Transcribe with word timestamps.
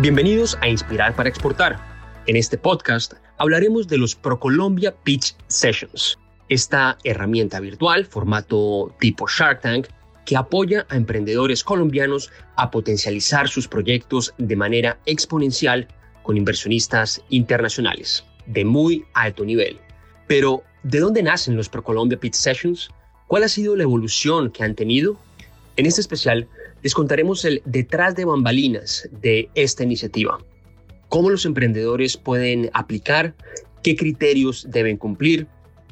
Bienvenidos 0.00 0.56
a 0.60 0.68
Inspirar 0.68 1.16
para 1.16 1.28
Exportar. 1.28 1.76
En 2.28 2.36
este 2.36 2.56
podcast 2.56 3.14
hablaremos 3.36 3.88
de 3.88 3.98
los 3.98 4.14
ProColombia 4.14 4.94
Pitch 4.94 5.34
Sessions, 5.48 6.16
esta 6.48 6.96
herramienta 7.02 7.58
virtual, 7.58 8.06
formato 8.06 8.94
tipo 9.00 9.26
Shark 9.26 9.60
Tank, 9.62 9.88
que 10.24 10.36
apoya 10.36 10.86
a 10.88 10.94
emprendedores 10.94 11.64
colombianos 11.64 12.30
a 12.54 12.70
potencializar 12.70 13.48
sus 13.48 13.66
proyectos 13.66 14.34
de 14.38 14.54
manera 14.54 15.00
exponencial 15.04 15.88
con 16.22 16.36
inversionistas 16.36 17.20
internacionales 17.28 18.24
de 18.46 18.64
muy 18.64 19.04
alto 19.14 19.44
nivel. 19.44 19.80
Pero, 20.28 20.62
¿de 20.84 21.00
dónde 21.00 21.24
nacen 21.24 21.56
los 21.56 21.68
ProColombia 21.68 22.20
Pitch 22.20 22.34
Sessions? 22.34 22.88
¿Cuál 23.26 23.42
ha 23.42 23.48
sido 23.48 23.74
la 23.74 23.82
evolución 23.82 24.52
que 24.52 24.62
han 24.62 24.76
tenido? 24.76 25.18
En 25.76 25.86
este 25.86 26.00
especial 26.02 26.46
les 26.82 26.94
contaremos 26.94 27.44
el 27.44 27.62
detrás 27.64 28.14
de 28.14 28.24
bambalinas 28.24 29.08
de 29.20 29.48
esta 29.54 29.84
iniciativa. 29.84 30.38
Cómo 31.08 31.30
los 31.30 31.44
emprendedores 31.44 32.16
pueden 32.16 32.70
aplicar, 32.72 33.34
qué 33.82 33.96
criterios 33.96 34.66
deben 34.70 34.96
cumplir. 34.96 35.46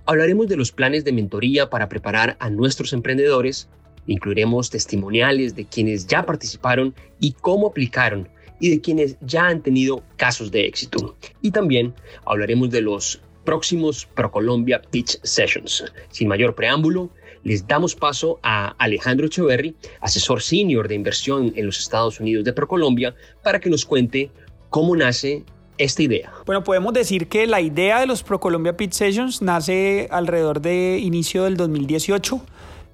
Hablaremos 0.05 0.49
de 0.49 0.57
los 0.57 0.73
planes 0.73 1.05
de 1.05 1.13
mentoría 1.13 1.71
para 1.71 1.89
preparar 1.89 2.37
a 2.39 2.51
nuestros 2.51 2.93
emprendedores. 2.93 3.69
Incluiremos 4.07 4.71
testimoniales 4.71 5.57
de 5.57 5.65
quienes 5.65 6.07
ya 6.07 6.25
participaron 6.25 6.95
y 7.19 7.33
cómo 7.33 7.69
aplicaron 7.69 8.29
y 8.61 8.71
de 8.71 8.81
quienes 8.81 9.17
ya 9.21 9.49
han 9.49 9.63
tenido 9.63 10.03
casos 10.17 10.51
de 10.51 10.67
éxito. 10.67 11.17
Y 11.43 11.51
también 11.51 11.95
hablaremos 12.25 12.71
de 12.71 12.83
los 12.83 13.21
próximos 13.45 14.07
ProColombia 14.15 14.83
Pitch 14.83 15.19
Sessions. 15.23 15.85
Sin 16.11 16.29
mayor 16.29 16.55
preámbulo, 16.55 17.11
les 17.47 17.65
damos 17.65 17.95
paso 17.95 18.41
a 18.43 18.75
Alejandro 18.77 19.27
Echeverry, 19.27 19.77
asesor 20.01 20.43
senior 20.43 20.89
de 20.89 20.97
inversión 20.97 21.53
en 21.55 21.65
los 21.67 21.79
Estados 21.79 22.19
Unidos 22.19 22.45
de 22.45 22.53
ProColombia, 22.53 23.15
para 23.45 23.61
que 23.61 23.71
nos 23.71 23.85
cuente 23.85 24.33
cómo 24.69 24.97
nace 24.97 25.45
esta 25.79 26.03
idea. 26.03 26.33
Bueno, 26.45 26.65
podemos 26.65 26.93
decir 26.93 27.29
que 27.29 27.47
la 27.47 27.61
idea 27.61 28.01
de 28.01 28.07
los 28.07 28.25
ProColombia 28.25 28.77
Pitch 28.77 28.95
Sessions 28.95 29.43
nace 29.43 30.09
alrededor 30.11 30.61
de 30.61 30.99
inicio 30.99 31.45
del 31.45 31.57
2018. 31.57 32.41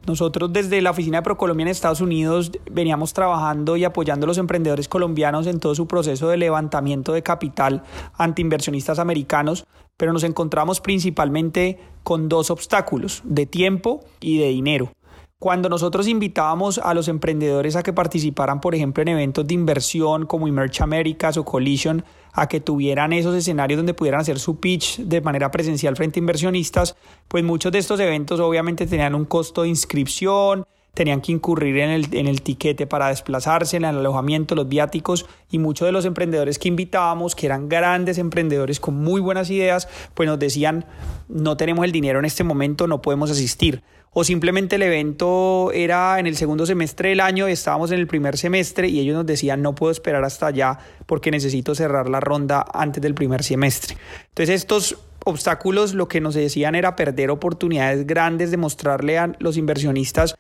Nosotros 0.07 0.53
desde 0.53 0.83
la 0.83 0.91
oficina 0.91 1.19
de 1.19 1.23
ProColombia 1.23 1.63
en 1.65 1.69
Estados 1.69 2.03
Unidos 2.03 2.53
veníamos 2.71 3.15
trabajando 3.15 3.79
y 3.79 3.85
apoyando 3.85 4.25
a 4.25 4.29
los 4.29 4.37
emprendedores 4.37 4.87
colombianos 4.87 5.47
en 5.47 5.61
todo 5.61 5.75
su 5.75 5.87
proceso 5.87 6.29
de 6.29 6.37
levantamiento 6.37 7.15
de 7.15 7.23
capital 7.23 7.85
ante 8.19 8.43
inversionistas 8.43 8.99
americanos 8.99 9.65
pero 10.03 10.13
nos 10.13 10.25
encontramos 10.25 10.81
principalmente 10.81 11.79
con 12.03 12.29
dos 12.29 12.51
obstáculos, 12.51 13.23
de 13.25 13.47
tiempo 13.47 14.01
y 14.19 14.37
de 14.37 14.49
dinero. 14.49 14.91
Cuando 15.39 15.69
nosotros 15.69 16.09
invitábamos 16.09 16.79
a 16.79 16.93
los 16.93 17.07
emprendedores 17.07 17.77
a 17.77 17.85
que 17.85 17.93
participaran, 17.93 18.61
por 18.61 18.75
ejemplo, 18.75 19.03
en 19.03 19.11
eventos 19.11 19.47
de 19.47 19.55
inversión 19.55 20.27
como 20.27 20.49
Emerge 20.49 20.83
Americas 20.83 21.37
o 21.37 21.45
Collision, 21.45 22.05
a 22.33 22.49
que 22.49 22.59
tuvieran 22.59 23.13
esos 23.13 23.37
escenarios 23.37 23.79
donde 23.79 23.95
pudieran 23.95 24.23
hacer 24.23 24.41
su 24.41 24.59
pitch 24.59 24.99
de 25.03 25.21
manera 25.21 25.53
presencial 25.53 25.95
frente 25.95 26.19
a 26.19 26.23
inversionistas, 26.23 26.97
pues 27.29 27.45
muchos 27.45 27.71
de 27.71 27.79
estos 27.79 28.01
eventos 28.01 28.41
obviamente 28.41 28.89
tenían 28.89 29.15
un 29.15 29.25
costo 29.25 29.63
de 29.63 29.69
inscripción, 29.69 30.67
tenían 30.95 31.21
que 31.21 31.33
incurrir 31.33 31.79
en 31.79 31.91
el, 31.91 32.15
en 32.15 32.27
el 32.27 32.43
tiquete 32.43 32.87
para 32.87 33.09
desplazarse, 33.09 33.77
en 33.77 33.85
el 33.85 33.97
alojamiento, 33.97 34.55
los 34.55 34.69
viáticos 34.69 35.27
y 35.51 35.59
muchos 35.59 35.87
de 35.87 35.93
los 35.93 36.05
emprendedores 36.05 36.59
que 36.59 36.69
invitábamos, 36.69 37.35
que 37.35 37.47
eran 37.47 37.69
grandes 37.69 38.19
emprendedores 38.19 38.79
con 38.79 38.95
muy 38.97 39.21
buenas 39.21 39.51
ideas, 39.51 39.89
pues 40.15 40.29
nos 40.29 40.39
decían, 40.39 40.85
no 41.29 41.57
tenemos 41.57 41.85
el 41.85 41.93
dinero 41.93 42.19
en 42.19 42.27
este 42.27 42.45
momento, 42.45 42.87
no 42.87 43.01
podemos 43.01 43.31
asistir. 43.31 43.83
O 44.15 44.25
simplemente 44.25 44.77
el 44.77 44.83
evento 44.83 45.73
era 45.73 46.19
en 46.19 46.27
el 46.27 46.37
segundo 46.37 46.67
semestre 46.67 47.09
del 47.09 47.21
año, 47.21 47.47
estábamos 47.47 47.91
en 47.93 47.99
el 47.99 48.07
primer 48.07 48.37
semestre 48.37 48.89
y 48.89 49.01
ellos 49.01 49.17
nos 49.17 49.25
decían, 49.25 49.63
no 49.63 49.75
puedo 49.75 49.91
esperar 49.91 50.23
hasta 50.25 50.49
allá 50.49 50.79
porque 51.07 51.31
necesito 51.31 51.75
cerrar 51.75 52.11
la 52.11 52.21
ronda 52.21 52.67
antes 52.75 53.03
del 53.03 53.15
primer 53.15 53.43
semestre. 53.43 53.97
Entonces 54.29 54.57
estos 54.57 54.99
obstáculos 55.25 55.95
lo 55.95 56.09
que 56.09 56.21
nos 56.21 56.35
decían 56.35 56.75
era 56.75 56.97
perder 56.97 57.31
oportunidades 57.31 58.07
grandes 58.07 58.51
de 58.51 58.57
mostrarle 58.57 59.19
a 59.19 59.33
los 59.39 59.57
inversionistas 59.57 60.35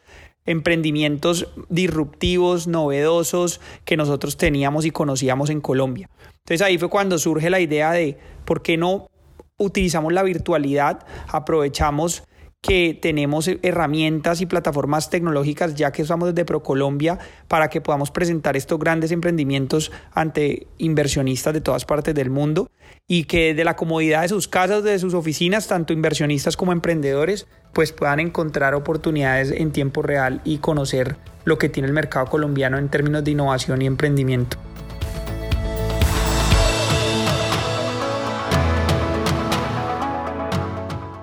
emprendimientos 0.44 1.48
disruptivos, 1.68 2.66
novedosos 2.66 3.60
que 3.84 3.96
nosotros 3.96 4.36
teníamos 4.36 4.84
y 4.84 4.90
conocíamos 4.90 5.50
en 5.50 5.60
Colombia. 5.60 6.10
Entonces 6.38 6.62
ahí 6.62 6.78
fue 6.78 6.90
cuando 6.90 7.18
surge 7.18 7.48
la 7.50 7.60
idea 7.60 7.92
de 7.92 8.18
por 8.44 8.62
qué 8.62 8.76
no 8.76 9.08
utilizamos 9.56 10.12
la 10.12 10.22
virtualidad, 10.22 11.06
aprovechamos 11.28 12.24
que 12.62 12.96
tenemos 13.02 13.50
herramientas 13.62 14.40
y 14.40 14.46
plataformas 14.46 15.10
tecnológicas 15.10 15.74
ya 15.74 15.90
que 15.90 16.02
usamos 16.02 16.28
desde 16.28 16.44
ProColombia 16.44 17.18
para 17.48 17.68
que 17.68 17.80
podamos 17.80 18.12
presentar 18.12 18.56
estos 18.56 18.78
grandes 18.78 19.10
emprendimientos 19.10 19.90
ante 20.14 20.68
inversionistas 20.78 21.54
de 21.54 21.60
todas 21.60 21.84
partes 21.84 22.14
del 22.14 22.30
mundo 22.30 22.70
y 23.08 23.24
que 23.24 23.52
de 23.54 23.64
la 23.64 23.74
comodidad 23.74 24.22
de 24.22 24.28
sus 24.28 24.46
casas, 24.46 24.84
de 24.84 24.96
sus 25.00 25.12
oficinas, 25.12 25.66
tanto 25.66 25.92
inversionistas 25.92 26.56
como 26.56 26.70
emprendedores, 26.70 27.48
pues 27.72 27.92
puedan 27.92 28.20
encontrar 28.20 28.76
oportunidades 28.76 29.50
en 29.50 29.72
tiempo 29.72 30.02
real 30.02 30.40
y 30.44 30.58
conocer 30.58 31.16
lo 31.44 31.58
que 31.58 31.68
tiene 31.68 31.88
el 31.88 31.94
mercado 31.94 32.26
colombiano 32.26 32.78
en 32.78 32.88
términos 32.88 33.24
de 33.24 33.32
innovación 33.32 33.82
y 33.82 33.86
emprendimiento. 33.86 34.56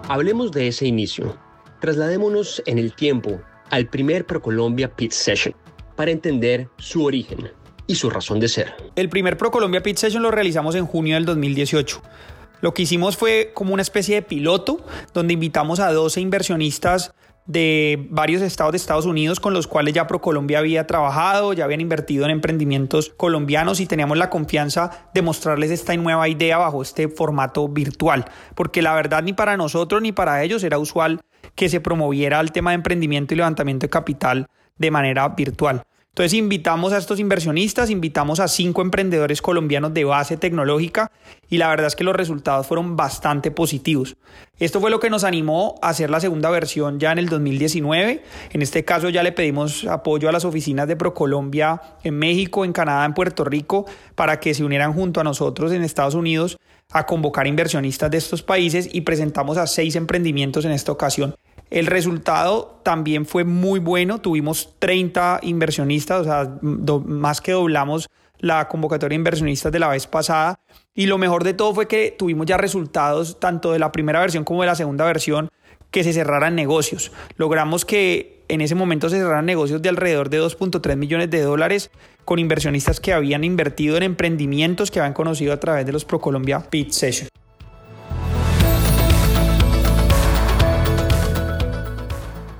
Hablemos 0.10 0.52
de 0.52 0.68
ese 0.68 0.88
inicio. 0.88 1.38
Trasladémonos 1.82 2.64
en 2.66 2.80
el 2.80 2.96
tiempo 2.96 3.40
al 3.70 3.90
primer 3.90 4.26
ProColombia 4.26 4.96
Pit 4.96 5.12
Session 5.12 5.54
para 5.96 6.10
entender 6.10 6.68
su 6.80 7.06
origen 7.06 7.52
y 7.86 7.94
su 7.94 8.10
razón 8.10 8.40
de 8.40 8.48
ser. 8.48 8.74
El 8.96 9.08
primer 9.10 9.38
ProColombia 9.38 9.84
Pit 9.84 9.98
Session 9.98 10.24
lo 10.24 10.32
realizamos 10.32 10.74
en 10.74 10.88
junio 10.88 11.14
del 11.14 11.26
2018. 11.26 12.02
Lo 12.62 12.74
que 12.74 12.82
hicimos 12.82 13.18
fue 13.18 13.52
como 13.54 13.72
una 13.72 13.84
especie 13.84 14.16
de 14.16 14.22
piloto 14.24 14.84
donde 15.14 15.36
invitamos 15.36 15.80
a 15.80 15.94
12 15.94 16.22
inversionistas 16.22 17.14
de 17.50 18.08
varios 18.12 18.44
estados 18.44 18.74
de 18.74 18.78
Estados 18.78 19.08
Unidos 19.08 19.40
con 19.40 19.56
los 19.56 19.66
cuales 19.66 19.96
ya 19.96 20.06
ProColombia 20.06 20.60
había 20.60 20.86
trabajado, 20.86 21.54
ya 21.54 21.66
habían 21.66 21.82
invertido 21.82 22.26
en 22.26 22.32
emprendimientos 22.32 23.10
colombianos 23.18 23.80
y 23.80 23.88
teníamos 23.88 24.20
la 24.20 24.30
confianza 24.30 25.10
de 25.16 25.24
mostrarles 25.24 25.72
esta 25.72 25.96
nueva 25.98 26.30
idea 26.30 26.60
bajo 26.60 26.84
este 26.84 27.10
formato 27.10 27.68
virtual, 27.68 28.26
porque 28.54 28.84
la 28.84 28.94
verdad 28.94 29.24
ni 29.24 29.34
para 29.34 29.58
nosotros 29.58 30.00
ni 30.00 30.12
para 30.12 30.44
ellos 30.44 30.64
era 30.64 30.78
usual 30.78 31.22
que 31.56 31.70
se 31.70 31.82
promoviera 31.82 32.40
el 32.40 32.52
tema 32.52 32.70
de 32.70 32.76
emprendimiento 32.76 33.34
y 33.34 33.38
levantamiento 33.38 33.88
de 33.88 33.90
capital 33.90 34.48
de 34.78 34.92
manera 34.92 35.28
virtual. 35.30 35.82
Entonces 36.12 36.38
invitamos 36.38 36.92
a 36.92 36.98
estos 36.98 37.20
inversionistas, 37.20 37.90
invitamos 37.90 38.40
a 38.40 38.48
cinco 38.48 38.82
emprendedores 38.82 39.42
colombianos 39.42 39.94
de 39.94 40.04
base 40.04 40.36
tecnológica 40.36 41.12
y 41.50 41.58
la 41.58 41.70
verdad 41.70 41.88
es 41.88 41.96
que 41.96 42.04
los 42.04 42.16
resultados 42.16 42.68
fueron 42.68 42.98
bastante 42.98 43.52
positivos. 43.52 44.18
Esto 44.58 44.82
fue 44.82 44.92
lo 44.92 45.00
que 45.00 45.10
nos 45.10 45.24
animó 45.24 45.76
a 45.82 45.90
hacer 45.90 46.10
la 46.10 46.20
segunda 46.20 46.50
versión 46.50 47.00
ya 47.00 47.14
en 47.14 47.20
el 47.20 47.30
2019. 47.30 48.24
En 48.52 48.62
este 48.62 48.84
caso 48.84 49.08
ya 49.10 49.24
le 49.24 49.32
pedimos 49.32 49.86
apoyo 49.86 50.28
a 50.28 50.34
las 50.34 50.44
oficinas 50.44 50.88
de 50.88 50.98
ProColombia 50.98 51.82
en 52.04 52.20
México, 52.20 52.66
en 52.66 52.74
Canadá, 52.74 53.06
en 53.06 53.14
Puerto 53.14 53.46
Rico, 53.46 53.86
para 54.16 54.42
que 54.42 54.54
se 54.54 54.66
unieran 54.66 54.92
junto 54.92 55.22
a 55.22 55.24
nosotros 55.24 55.72
en 55.72 55.84
Estados 55.84 56.16
Unidos 56.16 56.58
a 56.92 57.06
convocar 57.06 57.46
inversionistas 57.48 58.10
de 58.10 58.18
estos 58.18 58.42
países 58.42 58.90
y 58.92 59.02
presentamos 59.02 59.58
a 59.58 59.68
seis 59.68 59.96
emprendimientos 59.96 60.66
en 60.66 60.72
esta 60.72 60.92
ocasión. 60.92 61.36
El 61.70 61.86
resultado 61.86 62.80
también 62.84 63.26
fue 63.26 63.44
muy 63.44 63.80
bueno, 63.80 64.20
tuvimos 64.20 64.76
30 64.80 65.40
inversionistas, 65.44 66.22
o 66.22 66.24
sea, 66.24 66.58
más 66.62 67.42
que 67.42 67.52
doblamos 67.52 68.10
la 68.40 68.68
convocatoria 68.68 69.16
de 69.16 69.20
inversionistas 69.20 69.72
de 69.72 69.80
la 69.80 69.90
vez 69.90 70.08
pasada. 70.08 70.60
Y 70.96 71.06
lo 71.06 71.18
mejor 71.18 71.44
de 71.44 71.54
todo 71.54 71.74
fue 71.74 71.88
que 71.88 72.16
tuvimos 72.18 72.46
ya 72.48 72.58
resultados 72.58 73.40
tanto 73.40 73.72
de 73.72 73.80
la 73.80 73.92
primera 73.92 74.20
versión 74.20 74.44
como 74.44 74.62
de 74.62 74.68
la 74.68 74.76
segunda 74.76 75.06
versión 75.06 75.50
que 75.92 76.04
se 76.04 76.14
cerraran 76.14 76.56
negocios. 76.56 77.12
Logramos 77.38 77.86
que 77.86 78.44
en 78.48 78.62
ese 78.62 78.76
momento 78.76 79.10
se 79.10 79.18
cerraran 79.18 79.46
negocios 79.46 79.82
de 79.82 79.90
alrededor 79.90 80.30
de 80.30 80.42
2.3 80.42 80.96
millones 80.96 81.30
de 81.30 81.42
dólares 81.42 81.92
con 82.26 82.40
inversionistas 82.40 83.00
que 83.00 83.14
habían 83.14 83.44
invertido 83.44 83.98
en 83.98 84.04
emprendimientos 84.04 84.92
que 84.92 85.00
habían 85.00 85.14
conocido 85.14 85.54
a 85.54 85.60
través 85.60 85.86
de 85.86 85.92
los 85.92 86.06
ProColombia 86.06 86.60
Pitch 86.60 86.92
Sessions. 86.92 87.30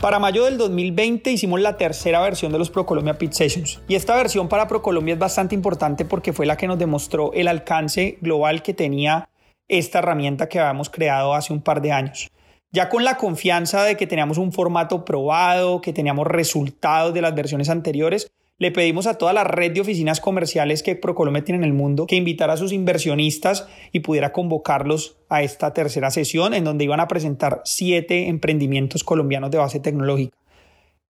Para 0.02 0.18
mayo 0.18 0.46
del 0.46 0.58
2020 0.58 1.30
hicimos 1.30 1.60
la 1.60 1.76
tercera 1.76 2.22
versión 2.22 2.54
de 2.54 2.58
los 2.58 2.70
ProColombia 2.70 3.18
Pit 3.18 3.34
Sessions. 3.34 3.82
Y 3.90 3.96
esta 3.96 4.16
versión 4.16 4.48
para 4.48 4.66
ProColombia 4.66 5.16
es 5.16 5.20
bastante 5.20 5.56
importante 5.56 6.06
porque 6.06 6.32
fue 6.32 6.46
la 6.46 6.56
que 6.56 6.68
nos 6.68 6.80
demostró 6.80 7.34
el 7.34 7.50
alcance 7.50 8.18
global 8.22 8.64
que 8.64 8.74
tenía 8.74 9.28
esta 9.68 10.00
herramienta 10.00 10.48
que 10.48 10.58
habíamos 10.58 10.90
creado 10.90 11.34
hace 11.34 11.52
un 11.52 11.62
par 11.62 11.82
de 11.82 11.92
años. 11.92 12.30
Ya 12.72 12.88
con 12.88 13.04
la 13.04 13.18
confianza 13.18 13.84
de 13.84 13.98
que 13.98 14.08
teníamos 14.08 14.38
un 14.38 14.54
formato 14.54 15.04
probado, 15.04 15.82
que 15.82 15.92
teníamos 15.92 16.28
resultados 16.28 17.14
de 17.14 17.22
las 17.22 17.36
versiones 17.36 17.68
anteriores, 17.68 18.32
le 18.60 18.72
pedimos 18.72 19.08
a 19.08 19.18
toda 19.18 19.34
la 19.34 19.46
red 19.46 19.72
de 19.72 19.82
oficinas 19.82 20.20
comerciales 20.20 20.84
que 20.84 20.96
ProColombia 20.96 21.44
tiene 21.44 21.60
en 21.60 21.64
el 21.64 21.74
mundo 21.74 22.06
que 22.06 22.18
invitara 22.18 22.54
a 22.54 22.58
sus 22.58 22.74
inversionistas 22.74 23.68
y 23.94 24.02
pudiera 24.02 24.34
convocarlos 24.34 25.18
a 25.30 25.42
esta 25.42 25.74
tercera 25.74 26.12
sesión 26.12 26.54
en 26.54 26.66
donde 26.66 26.84
iban 26.84 27.00
a 27.00 27.08
presentar 27.08 27.62
siete 27.64 28.28
emprendimientos 28.28 29.04
colombianos 29.04 29.50
de 29.50 29.58
base 29.58 29.80
tecnológica. 29.80 30.36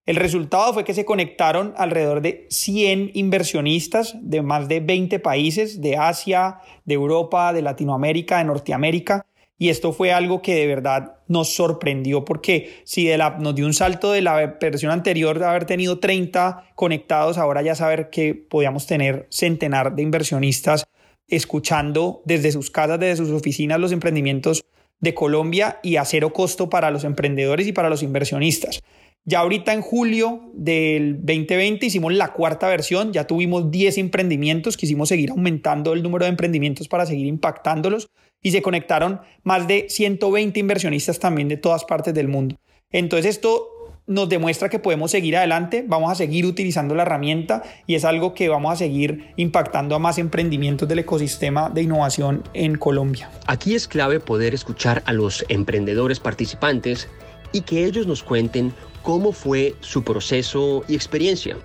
El 0.05 0.15
resultado 0.15 0.73
fue 0.73 0.85
que 0.85 0.93
se 0.93 1.05
conectaron 1.05 1.73
alrededor 1.77 2.21
de 2.21 2.47
100 2.49 3.11
inversionistas 3.13 4.15
de 4.21 4.41
más 4.41 4.67
de 4.67 4.79
20 4.79 5.19
países, 5.19 5.81
de 5.81 5.97
Asia, 5.97 6.61
de 6.85 6.95
Europa, 6.95 7.53
de 7.53 7.61
Latinoamérica, 7.61 8.39
de 8.39 8.45
Norteamérica, 8.45 9.25
y 9.59 9.67
esto 9.69 9.91
fue 9.91 10.13
algo 10.13 10.41
que 10.41 10.55
de 10.55 10.67
verdad 10.67 11.17
nos 11.27 11.53
sorprendió 11.53 12.23
porque 12.23 12.81
si 12.85 13.05
de 13.05 13.17
la, 13.17 13.37
nos 13.37 13.53
dio 13.53 13.65
un 13.65 13.73
salto 13.73 14.13
de 14.13 14.21
la 14.21 14.57
versión 14.59 14.91
anterior 14.91 15.37
de 15.37 15.45
haber 15.45 15.65
tenido 15.65 15.99
30 15.99 16.71
conectados, 16.75 17.37
ahora 17.37 17.61
ya 17.61 17.75
saber 17.75 18.09
que 18.09 18.33
podíamos 18.33 18.87
tener 18.87 19.27
centenar 19.29 19.95
de 19.95 20.01
inversionistas 20.01 20.85
escuchando 21.27 22.23
desde 22.25 22.53
sus 22.53 22.71
casas, 22.71 23.01
desde 23.01 23.17
sus 23.17 23.31
oficinas 23.31 23.79
los 23.79 23.91
emprendimientos 23.91 24.63
de 25.01 25.13
Colombia 25.13 25.79
y 25.83 25.97
a 25.97 26.05
cero 26.05 26.31
costo 26.31 26.69
para 26.69 26.89
los 26.89 27.03
emprendedores 27.03 27.67
y 27.67 27.73
para 27.73 27.89
los 27.89 28.01
inversionistas. 28.01 28.81
Ya 29.25 29.39
ahorita 29.39 29.73
en 29.73 29.81
julio 29.81 30.49
del 30.53 31.17
2020 31.17 31.85
hicimos 31.85 32.13
la 32.13 32.31
cuarta 32.31 32.69
versión, 32.69 33.11
ya 33.11 33.27
tuvimos 33.27 33.69
10 33.69 33.97
emprendimientos, 33.97 34.77
quisimos 34.77 35.09
seguir 35.09 35.31
aumentando 35.31 35.91
el 35.91 36.01
número 36.01 36.23
de 36.23 36.29
emprendimientos 36.29 36.87
para 36.87 37.05
seguir 37.05 37.27
impactándolos 37.27 38.09
y 38.41 38.51
se 38.51 38.61
conectaron 38.61 39.21
más 39.43 39.67
de 39.67 39.87
120 39.89 40.59
inversionistas 40.59 41.19
también 41.19 41.47
de 41.47 41.57
todas 41.57 41.85
partes 41.85 42.13
del 42.13 42.27
mundo. 42.27 42.55
Entonces 42.91 43.35
esto 43.35 43.67
nos 44.09 44.27
demuestra 44.27 44.69
que 44.69 44.79
podemos 44.79 45.11
seguir 45.11 45.37
adelante, 45.37 45.85
vamos 45.87 46.11
a 46.11 46.15
seguir 46.15 46.47
utilizando 46.47 46.95
la 46.95 47.03
herramienta 47.03 47.61
y 47.85 47.93
es 47.93 48.03
algo 48.03 48.33
que 48.33 48.49
vamos 48.49 48.73
a 48.73 48.75
seguir 48.75 49.33
impactando 49.35 49.93
a 49.93 49.99
más 49.99 50.17
emprendimientos 50.17 50.89
del 50.89 50.99
ecosistema 50.99 51.69
de 51.69 51.83
innovación 51.83 52.43
en 52.55 52.75
Colombia. 52.75 53.29
Aquí 53.45 53.75
es 53.75 53.87
clave 53.87 54.19
poder 54.19 54.55
escuchar 54.55 55.03
a 55.05 55.13
los 55.13 55.45
emprendedores 55.47 56.19
participantes 56.19 57.07
y 57.51 57.61
que 57.61 57.85
ellos 57.85 58.07
nos 58.07 58.23
cuenten 58.23 58.73
cómo 59.03 59.31
fue 59.31 59.75
su 59.81 60.03
proceso 60.03 60.83
y 60.87 60.95
experiencia. 60.95 61.57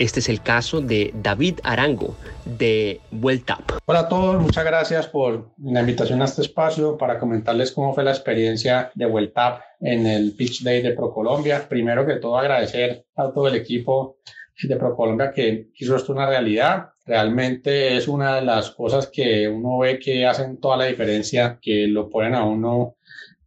Este 0.00 0.20
es 0.20 0.30
el 0.30 0.40
caso 0.40 0.80
de 0.80 1.12
David 1.14 1.60
Arango 1.62 2.16
de 2.46 3.02
Vueltap. 3.10 3.60
Hola 3.84 3.98
a 3.98 4.08
todos, 4.08 4.40
muchas 4.40 4.64
gracias 4.64 5.06
por 5.06 5.50
la 5.62 5.80
invitación 5.80 6.22
a 6.22 6.24
este 6.24 6.40
espacio 6.40 6.96
para 6.96 7.18
comentarles 7.18 7.70
cómo 7.72 7.92
fue 7.92 8.02
la 8.02 8.12
experiencia 8.12 8.90
de 8.94 9.04
Vueltap 9.04 9.60
en 9.78 10.06
el 10.06 10.32
Pitch 10.32 10.62
Day 10.62 10.80
de 10.80 10.92
ProColombia. 10.92 11.68
Primero 11.68 12.06
que 12.06 12.14
todo 12.14 12.38
agradecer 12.38 13.04
a 13.14 13.30
todo 13.30 13.48
el 13.48 13.56
equipo 13.56 14.16
de 14.62 14.76
ProColombia 14.76 15.32
que 15.32 15.68
hizo 15.76 15.96
esto 15.96 16.14
una 16.14 16.26
realidad. 16.26 16.88
Realmente 17.04 17.98
es 17.98 18.08
una 18.08 18.36
de 18.36 18.42
las 18.42 18.70
cosas 18.70 19.06
que 19.08 19.46
uno 19.48 19.80
ve 19.80 19.98
que 19.98 20.24
hacen 20.24 20.58
toda 20.62 20.78
la 20.78 20.86
diferencia, 20.86 21.58
que 21.60 21.86
lo 21.86 22.08
ponen 22.08 22.34
a 22.34 22.44
uno 22.46 22.96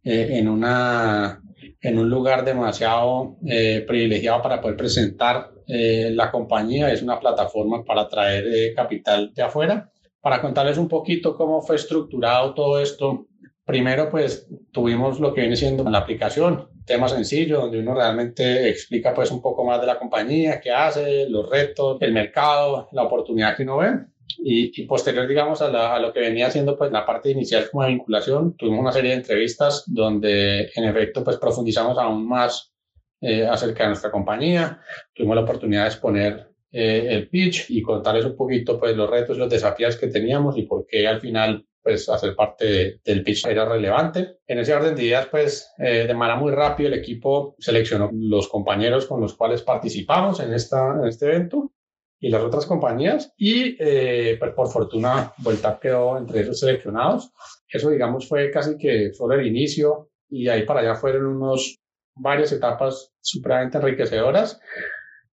eh, 0.04 0.28
en 0.38 0.46
una 0.46 1.42
en 1.84 1.98
un 1.98 2.08
lugar 2.08 2.46
demasiado 2.46 3.36
eh, 3.46 3.84
privilegiado 3.86 4.40
para 4.40 4.58
poder 4.60 4.76
presentar 4.76 5.50
eh, 5.66 6.10
la 6.12 6.30
compañía. 6.30 6.90
Es 6.90 7.02
una 7.02 7.20
plataforma 7.20 7.84
para 7.84 8.08
traer 8.08 8.46
eh, 8.46 8.74
capital 8.74 9.32
de 9.34 9.42
afuera. 9.42 9.92
Para 10.18 10.40
contarles 10.40 10.78
un 10.78 10.88
poquito 10.88 11.36
cómo 11.36 11.60
fue 11.60 11.76
estructurado 11.76 12.54
todo 12.54 12.80
esto, 12.80 13.26
primero 13.66 14.08
pues 14.08 14.48
tuvimos 14.72 15.20
lo 15.20 15.34
que 15.34 15.42
viene 15.42 15.56
siendo 15.56 15.84
la 15.90 15.98
aplicación, 15.98 16.70
tema 16.86 17.06
sencillo, 17.06 17.60
donde 17.60 17.80
uno 17.80 17.94
realmente 17.94 18.70
explica 18.70 19.12
pues 19.12 19.30
un 19.30 19.42
poco 19.42 19.62
más 19.66 19.78
de 19.78 19.86
la 19.86 19.98
compañía, 19.98 20.62
qué 20.62 20.70
hace, 20.70 21.28
los 21.28 21.50
retos, 21.50 21.98
el 22.00 22.14
mercado, 22.14 22.88
la 22.92 23.02
oportunidad 23.02 23.54
que 23.54 23.64
uno 23.64 23.76
ve. 23.76 23.90
Y, 24.38 24.86
posterior, 24.86 25.26
digamos, 25.26 25.62
a, 25.62 25.98
lo 25.98 26.12
que 26.12 26.20
venía 26.20 26.46
haciendo 26.46 26.76
pues 26.76 26.90
la 26.92 27.06
parte 27.06 27.30
inicial 27.30 27.68
como 27.70 27.84
de 27.84 27.90
vinculación, 27.90 28.56
tuvimos 28.56 28.80
una 28.80 28.92
serie 28.92 29.10
de 29.10 29.16
entrevistas 29.16 29.84
donde 29.86 30.70
en 30.74 30.84
efecto 30.84 31.22
pues 31.22 31.36
profundizamos 31.36 31.98
aún 31.98 32.26
más 32.26 32.72
eh, 33.20 33.46
acerca 33.46 33.84
de 33.84 33.90
nuestra 33.90 34.10
compañía. 34.10 34.80
Tuvimos 35.14 35.36
la 35.36 35.42
oportunidad 35.42 35.82
de 35.82 35.88
exponer 35.88 36.48
eh, 36.70 37.06
el 37.10 37.28
pitch 37.28 37.70
y 37.70 37.82
contarles 37.82 38.24
un 38.24 38.36
poquito 38.36 38.78
pues 38.78 38.96
los 38.96 39.08
retos 39.08 39.36
y 39.36 39.40
los 39.40 39.48
desafíos 39.48 39.96
que 39.96 40.08
teníamos 40.08 40.58
y 40.58 40.62
por 40.62 40.86
qué 40.86 41.06
al 41.06 41.20
final 41.20 41.64
pues 41.84 42.08
hacer 42.08 42.34
parte 42.34 43.00
del 43.04 43.22
pitch 43.22 43.46
era 43.46 43.64
relevante. 43.64 44.38
En 44.46 44.58
ese 44.58 44.74
orden 44.74 44.96
de 44.96 45.04
ideas, 45.04 45.26
pues 45.26 45.70
eh, 45.78 46.06
de 46.06 46.14
manera 46.14 46.38
muy 46.38 46.50
rápida 46.50 46.88
el 46.88 46.94
equipo 46.94 47.54
seleccionó 47.58 48.10
los 48.12 48.48
compañeros 48.48 49.06
con 49.06 49.20
los 49.20 49.34
cuales 49.34 49.62
participamos 49.62 50.40
en, 50.40 50.54
esta, 50.54 50.94
en 50.98 51.06
este 51.06 51.26
evento 51.26 51.72
y 52.24 52.30
las 52.30 52.42
otras 52.42 52.64
compañías 52.64 53.34
y 53.36 53.76
eh, 53.78 54.36
pues 54.38 54.52
por 54.52 54.72
fortuna 54.72 55.34
Vuelta 55.36 55.78
quedó 55.78 56.16
entre 56.16 56.40
esos 56.40 56.58
seleccionados. 56.58 57.30
Eso 57.68 57.90
digamos 57.90 58.26
fue 58.26 58.50
casi 58.50 58.78
que 58.78 59.12
solo 59.12 59.34
el 59.34 59.46
inicio 59.46 60.08
y 60.30 60.48
ahí 60.48 60.62
para 60.64 60.80
allá 60.80 60.94
fueron 60.94 61.26
unos 61.26 61.78
varias 62.14 62.50
etapas 62.52 63.12
supremamente 63.20 63.76
enriquecedoras. 63.76 64.58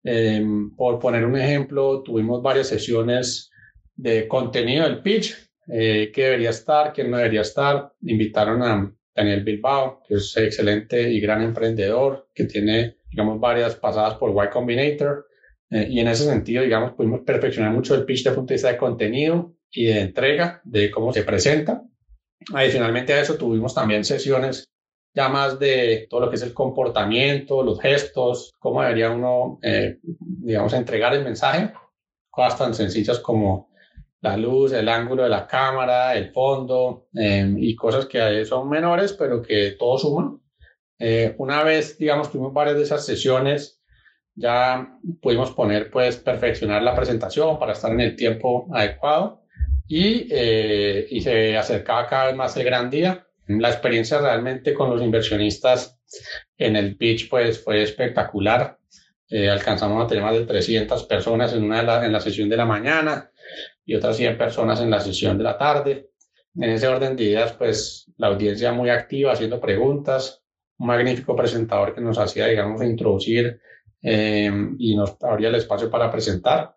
Em, 0.03 0.75
por 0.75 0.99
poner 0.99 1.25
un 1.25 1.37
ejemplo, 1.37 2.03
tuvimos 2.03 2.43
varias 2.43 2.67
sesiones 2.67 3.53
de 3.95 4.27
contenido 4.27 4.83
del 4.83 5.01
pitch, 5.01 5.37
eh, 5.69 6.11
qué 6.13 6.25
debería 6.25 6.51
estar, 6.51 6.93
quién 6.93 7.09
no 7.09 7.19
debería 7.19 7.43
estar. 7.43 7.93
Invitaron 8.03 8.65
a 8.65 8.93
Daniel 9.15 9.45
Bilbao, 9.45 10.03
que 10.09 10.15
es 10.15 10.37
excelente 10.37 11.09
y 11.09 11.21
gran 11.21 11.41
emprendedor, 11.43 12.27
que 12.35 12.47
tiene, 12.47 12.97
digamos, 13.13 13.39
varias 13.39 13.77
pasadas 13.77 14.15
por 14.15 14.31
Y 14.31 14.51
Combinator. 14.51 15.30
Eh, 15.71 15.87
y 15.89 16.01
en 16.01 16.09
ese 16.09 16.25
sentido, 16.25 16.63
digamos, 16.63 16.93
pudimos 16.93 17.21
perfeccionar 17.21 17.73
mucho 17.73 17.95
el 17.95 18.05
pitch 18.05 18.25
de 18.25 18.33
punto 18.33 18.49
de 18.49 18.55
vista 18.55 18.73
de 18.73 18.77
contenido 18.77 19.55
y 19.71 19.87
de 19.87 20.01
entrega, 20.01 20.61
de 20.65 20.91
cómo 20.91 21.13
se 21.13 21.23
presenta. 21.23 21.83
Adicionalmente 22.53 23.13
a 23.13 23.21
eso, 23.21 23.37
tuvimos 23.37 23.75
también 23.75 24.05
sesiones 24.05 24.65
ya 25.15 25.29
más 25.29 25.59
de 25.59 26.07
todo 26.09 26.21
lo 26.21 26.31
que 26.31 26.37
es 26.37 26.43
el 26.43 26.55
comportamiento, 26.55 27.63
los 27.63 27.81
gestos, 27.81 28.53
cómo 28.59 28.83
debería 28.83 29.11
uno, 29.11 29.59
eh, 29.63 29.99
digamos, 30.03 30.73
entregar 30.73 31.15
el 31.15 31.25
mensaje. 31.25 31.73
Cosas 32.31 32.59
tan 32.59 32.75
sencillas 32.75 33.19
como 33.21 33.71
la 34.21 34.37
luz, 34.37 34.73
el 34.73 34.89
ángulo 34.89 35.23
de 35.23 35.29
la 35.29 35.47
cámara, 35.47 36.15
el 36.15 36.33
fondo 36.33 37.09
eh, 37.15 37.53
y 37.59 37.75
cosas 37.75 38.07
que 38.07 38.45
son 38.45 38.69
menores, 38.69 39.13
pero 39.13 39.41
que 39.43 39.73
todo 39.79 39.99
suman. 39.99 40.41
una 41.39 41.65
vez, 41.65 41.97
digamos, 41.99 42.31
tuvimos 42.31 42.53
varias 42.53 42.77
de 42.77 42.83
esas 42.83 43.05
sesiones 43.07 43.80
ya 44.35 44.99
pudimos 45.21 45.53
poner, 45.53 45.91
pues, 45.91 46.17
perfeccionar 46.17 46.83
la 46.83 46.95
presentación 46.95 47.59
para 47.59 47.73
estar 47.73 47.93
en 47.93 48.01
el 48.01 48.17
tiempo 48.17 48.69
adecuado 48.73 49.43
y, 49.87 50.29
eh, 50.31 51.07
y 51.11 51.21
se 51.21 51.57
acercaba 51.57 52.07
cada 52.07 52.27
vez 52.27 52.37
más 52.37 52.57
el 52.57 52.65
gran 52.65 52.91
día. 52.91 53.27
La 53.47 53.71
experiencia 53.71 54.19
realmente 54.19 54.73
con 54.73 54.91
los 54.91 55.03
inversionistas 55.03 55.99
en 56.57 56.77
el 56.77 56.97
pitch, 56.97 57.29
pues, 57.29 57.63
fue 57.63 57.83
espectacular. 57.83 58.79
Eh, 59.29 59.49
alcanzamos 59.49 60.05
a 60.05 60.07
tener 60.09 60.25
más 60.25 60.35
de 60.35 60.47
300 60.47 61.05
personas 61.05 61.53
en, 61.53 61.65
una 61.65 62.05
en 62.05 62.13
la 62.13 62.21
sesión 62.21 62.49
de 62.49 62.57
la 62.57 62.65
mañana 62.65 63.31
y 63.85 63.95
otras 63.95 64.17
100 64.17 64.37
personas 64.37 64.81
en 64.81 64.91
la 64.91 65.01
sesión 65.01 65.39
de 65.39 65.45
la 65.45 65.57
tarde. 65.57 66.11
En 66.55 66.71
ese 66.71 66.89
orden 66.89 67.17
de 67.17 67.25
ideas, 67.25 67.53
pues 67.53 68.11
la 68.17 68.29
audiencia 68.29 68.73
muy 68.73 68.91
activa 68.91 69.33
haciendo 69.33 69.61
preguntas, 69.61 70.43
un 70.79 70.89
magnífico 70.89 71.37
presentador 71.37 71.95
que 71.95 72.01
nos 72.01 72.19
hacía, 72.19 72.47
digamos, 72.47 72.83
introducir 72.83 73.61
eh, 74.03 74.51
y 74.79 74.97
nos 74.97 75.17
abría 75.23 75.49
el 75.49 75.57
espacio 75.57 75.91
para 75.91 76.11
presentar. 76.11 76.77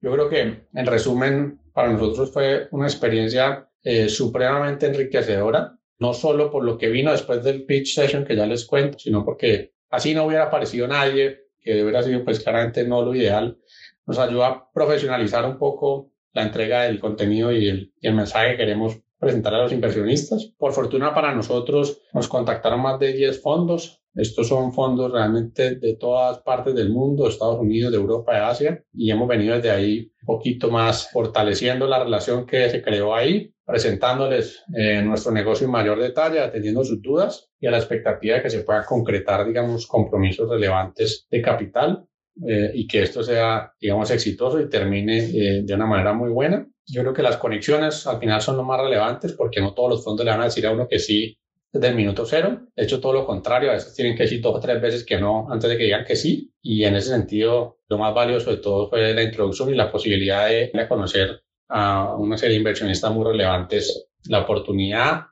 Yo 0.00 0.12
creo 0.12 0.28
que, 0.28 0.66
en 0.72 0.86
resumen, 0.86 1.60
para 1.72 1.92
nosotros 1.92 2.32
fue 2.32 2.68
una 2.70 2.86
experiencia 2.86 3.68
eh, 3.82 4.08
supremamente 4.08 4.86
enriquecedora, 4.86 5.76
no 5.98 6.14
solo 6.14 6.50
por 6.50 6.64
lo 6.64 6.78
que 6.78 6.88
vino 6.88 7.12
después 7.12 7.42
del 7.44 7.64
pitch 7.64 7.94
session 7.94 8.24
que 8.24 8.36
ya 8.36 8.46
les 8.46 8.64
cuento, 8.64 8.98
sino 8.98 9.24
porque 9.24 9.74
así 9.90 10.14
no 10.14 10.24
hubiera 10.24 10.44
aparecido 10.44 10.88
nadie, 10.88 11.46
que 11.60 11.82
hubiera 11.82 12.02
sido 12.02 12.24
pues 12.24 12.40
claramente 12.40 12.86
no 12.86 13.02
lo 13.02 13.14
ideal, 13.14 13.58
nos 14.06 14.18
ayuda 14.18 14.46
a 14.48 14.70
profesionalizar 14.72 15.44
un 15.44 15.58
poco 15.58 16.10
la 16.32 16.42
entrega 16.42 16.82
del 16.82 17.00
contenido 17.00 17.52
y 17.52 17.68
el, 17.68 17.92
y 18.00 18.06
el 18.06 18.14
mensaje 18.14 18.52
que 18.52 18.58
queremos 18.58 19.00
presentar 19.18 19.54
a 19.54 19.62
los 19.62 19.72
inversionistas. 19.72 20.52
Por 20.56 20.72
fortuna 20.72 21.14
para 21.14 21.34
nosotros 21.34 22.00
nos 22.14 22.28
contactaron 22.28 22.80
más 22.80 22.98
de 22.98 23.12
10 23.12 23.42
fondos 23.42 23.99
estos 24.14 24.48
son 24.48 24.72
fondos 24.72 25.12
realmente 25.12 25.76
de 25.76 25.94
todas 25.94 26.38
partes 26.40 26.74
del 26.74 26.90
mundo, 26.90 27.28
Estados 27.28 27.60
Unidos, 27.60 27.92
de 27.92 27.98
Europa, 27.98 28.34
de 28.34 28.40
Asia, 28.40 28.84
y 28.92 29.10
hemos 29.10 29.28
venido 29.28 29.54
desde 29.54 29.70
ahí 29.70 30.12
un 30.22 30.26
poquito 30.26 30.70
más 30.70 31.10
fortaleciendo 31.10 31.86
la 31.86 32.02
relación 32.02 32.44
que 32.44 32.68
se 32.68 32.82
creó 32.82 33.14
ahí, 33.14 33.54
presentándoles 33.64 34.64
eh, 34.76 35.00
nuestro 35.02 35.30
negocio 35.30 35.66
en 35.66 35.70
mayor 35.72 36.00
detalle, 36.00 36.40
atendiendo 36.40 36.84
sus 36.84 37.00
dudas 37.00 37.50
y 37.60 37.66
a 37.66 37.70
la 37.70 37.78
expectativa 37.78 38.36
de 38.36 38.42
que 38.42 38.50
se 38.50 38.60
puedan 38.60 38.84
concretar, 38.84 39.46
digamos, 39.46 39.86
compromisos 39.86 40.50
relevantes 40.50 41.26
de 41.30 41.40
capital 41.40 42.04
eh, 42.46 42.72
y 42.74 42.86
que 42.88 43.02
esto 43.02 43.22
sea, 43.22 43.72
digamos, 43.80 44.10
exitoso 44.10 44.60
y 44.60 44.68
termine 44.68 45.18
eh, 45.18 45.62
de 45.62 45.74
una 45.74 45.86
manera 45.86 46.12
muy 46.12 46.30
buena. 46.30 46.66
Yo 46.84 47.02
creo 47.02 47.14
que 47.14 47.22
las 47.22 47.36
conexiones 47.36 48.06
al 48.08 48.18
final 48.18 48.40
son 48.40 48.56
lo 48.56 48.64
más 48.64 48.80
relevantes 48.80 49.32
porque 49.34 49.60
no 49.60 49.72
todos 49.72 49.90
los 49.90 50.04
fondos 50.04 50.24
le 50.24 50.32
van 50.32 50.40
a 50.40 50.44
decir 50.44 50.66
a 50.66 50.72
uno 50.72 50.88
que 50.88 50.98
sí 50.98 51.38
desde 51.72 51.88
el 51.88 51.94
minuto 51.94 52.24
cero. 52.26 52.66
De 52.74 52.84
hecho, 52.84 53.00
todo 53.00 53.12
lo 53.12 53.26
contrario, 53.26 53.70
a 53.70 53.74
veces 53.74 53.94
tienen 53.94 54.16
que 54.16 54.24
decir 54.24 54.40
dos 54.40 54.56
o 54.56 54.60
tres 54.60 54.80
veces 54.80 55.04
que 55.04 55.20
no 55.20 55.50
antes 55.50 55.70
de 55.70 55.76
que 55.76 55.84
digan 55.84 56.04
que 56.04 56.16
sí. 56.16 56.52
Y 56.62 56.84
en 56.84 56.96
ese 56.96 57.10
sentido, 57.10 57.78
lo 57.88 57.98
más 57.98 58.14
valioso 58.14 58.50
de 58.50 58.58
todo 58.58 58.88
fue 58.88 59.14
la 59.14 59.22
introducción 59.22 59.70
y 59.70 59.74
la 59.74 59.90
posibilidad 59.90 60.48
de, 60.48 60.70
conocer 60.88 61.42
a 61.68 62.16
una 62.16 62.36
serie 62.36 62.54
de 62.54 62.58
inversionistas 62.58 63.12
muy 63.12 63.24
relevantes, 63.24 64.08
la 64.24 64.40
oportunidad 64.40 65.26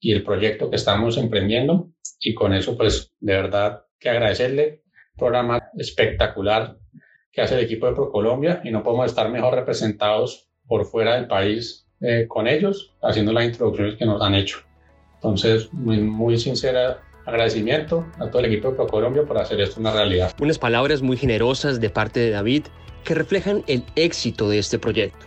y 0.00 0.12
el 0.12 0.22
proyecto 0.22 0.70
que 0.70 0.76
estamos 0.76 1.16
emprendiendo. 1.18 1.90
Y 2.20 2.34
con 2.34 2.54
eso, 2.54 2.76
pues, 2.76 3.12
de 3.20 3.34
verdad 3.34 3.84
que 3.98 4.08
agradecerle 4.08 4.82
programa 5.16 5.70
espectacular 5.76 6.76
que 7.30 7.40
hace 7.40 7.54
el 7.54 7.64
equipo 7.64 7.86
de 7.86 7.94
ProColombia 7.94 8.60
y 8.64 8.70
no 8.70 8.82
podemos 8.82 9.06
estar 9.06 9.28
mejor 9.28 9.54
representados 9.54 10.48
por 10.66 10.86
fuera 10.86 11.16
del 11.16 11.26
país 11.26 11.86
eh, 12.00 12.26
con 12.28 12.46
ellos, 12.46 12.94
haciendo 13.02 13.32
las 13.32 13.44
introducciones 13.44 13.96
que 13.96 14.06
nos 14.06 14.22
han 14.22 14.34
hecho. 14.34 14.58
Entonces, 15.24 15.72
muy, 15.72 15.98
muy 16.00 16.36
sincera 16.36 17.02
agradecimiento 17.24 18.04
a 18.18 18.28
todo 18.28 18.40
el 18.40 18.52
equipo 18.52 18.68
de 18.68 18.76
ProColombia 18.76 19.24
por 19.24 19.38
hacer 19.38 19.58
esto 19.58 19.80
una 19.80 19.90
realidad. 19.90 20.34
Unas 20.38 20.58
palabras 20.58 21.00
muy 21.00 21.16
generosas 21.16 21.80
de 21.80 21.88
parte 21.88 22.20
de 22.20 22.28
David 22.28 22.64
que 23.04 23.14
reflejan 23.14 23.64
el 23.66 23.84
éxito 23.96 24.50
de 24.50 24.58
este 24.58 24.78
proyecto. 24.78 25.24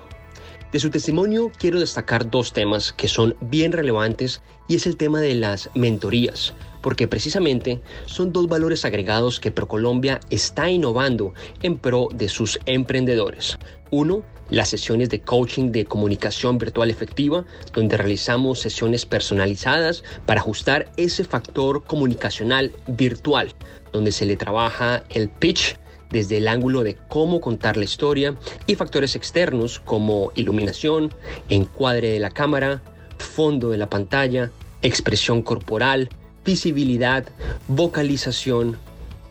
De 0.71 0.79
su 0.79 0.91
testimonio 0.91 1.51
quiero 1.57 1.79
destacar 1.79 2.29
dos 2.29 2.53
temas 2.53 2.93
que 2.93 3.07
son 3.07 3.35
bien 3.41 3.71
relevantes 3.71 4.43
y 4.67 4.75
es 4.75 4.85
el 4.85 4.97
tema 4.97 5.19
de 5.19 5.33
las 5.33 5.71
mentorías, 5.73 6.53
porque 6.83 7.07
precisamente 7.07 7.81
son 8.05 8.31
dos 8.31 8.47
valores 8.47 8.85
agregados 8.85 9.39
que 9.39 9.51
ProColombia 9.51 10.19
está 10.29 10.69
innovando 10.69 11.33
en 11.63 11.79
pro 11.79 12.09
de 12.13 12.29
sus 12.29 12.59
emprendedores. 12.67 13.57
Uno, 13.89 14.23
las 14.49 14.69
sesiones 14.69 15.09
de 15.09 15.21
coaching 15.21 15.71
de 15.71 15.85
comunicación 15.85 16.57
virtual 16.57 16.89
efectiva, 16.89 17.45
donde 17.73 17.97
realizamos 17.97 18.59
sesiones 18.59 19.05
personalizadas 19.05 20.03
para 20.25 20.41
ajustar 20.41 20.91
ese 20.97 21.23
factor 21.23 21.83
comunicacional 21.83 22.71
virtual, 22.87 23.53
donde 23.91 24.11
se 24.11 24.25
le 24.25 24.37
trabaja 24.37 25.03
el 25.09 25.29
pitch 25.29 25.77
desde 26.09 26.37
el 26.37 26.47
ángulo 26.47 26.83
de 26.83 26.95
cómo 27.09 27.41
contar 27.41 27.77
la 27.77 27.83
historia 27.83 28.35
y 28.65 28.75
factores 28.75 29.15
externos 29.15 29.79
como 29.79 30.31
iluminación, 30.35 31.13
encuadre 31.49 32.11
de 32.11 32.19
la 32.19 32.31
cámara, 32.31 32.81
fondo 33.17 33.69
de 33.69 33.77
la 33.77 33.89
pantalla, 33.89 34.51
expresión 34.81 35.41
corporal, 35.41 36.09
visibilidad, 36.45 37.27
vocalización, 37.67 38.77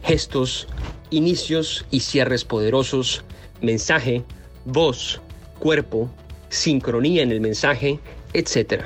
gestos, 0.02 0.68
inicios 1.10 1.86
y 1.90 2.00
cierres 2.00 2.44
poderosos, 2.44 3.24
mensaje, 3.62 4.24
voz, 4.66 5.20
cuerpo, 5.58 6.10
sincronía 6.48 7.22
en 7.22 7.32
el 7.32 7.40
mensaje, 7.40 7.98
etc. 8.34 8.82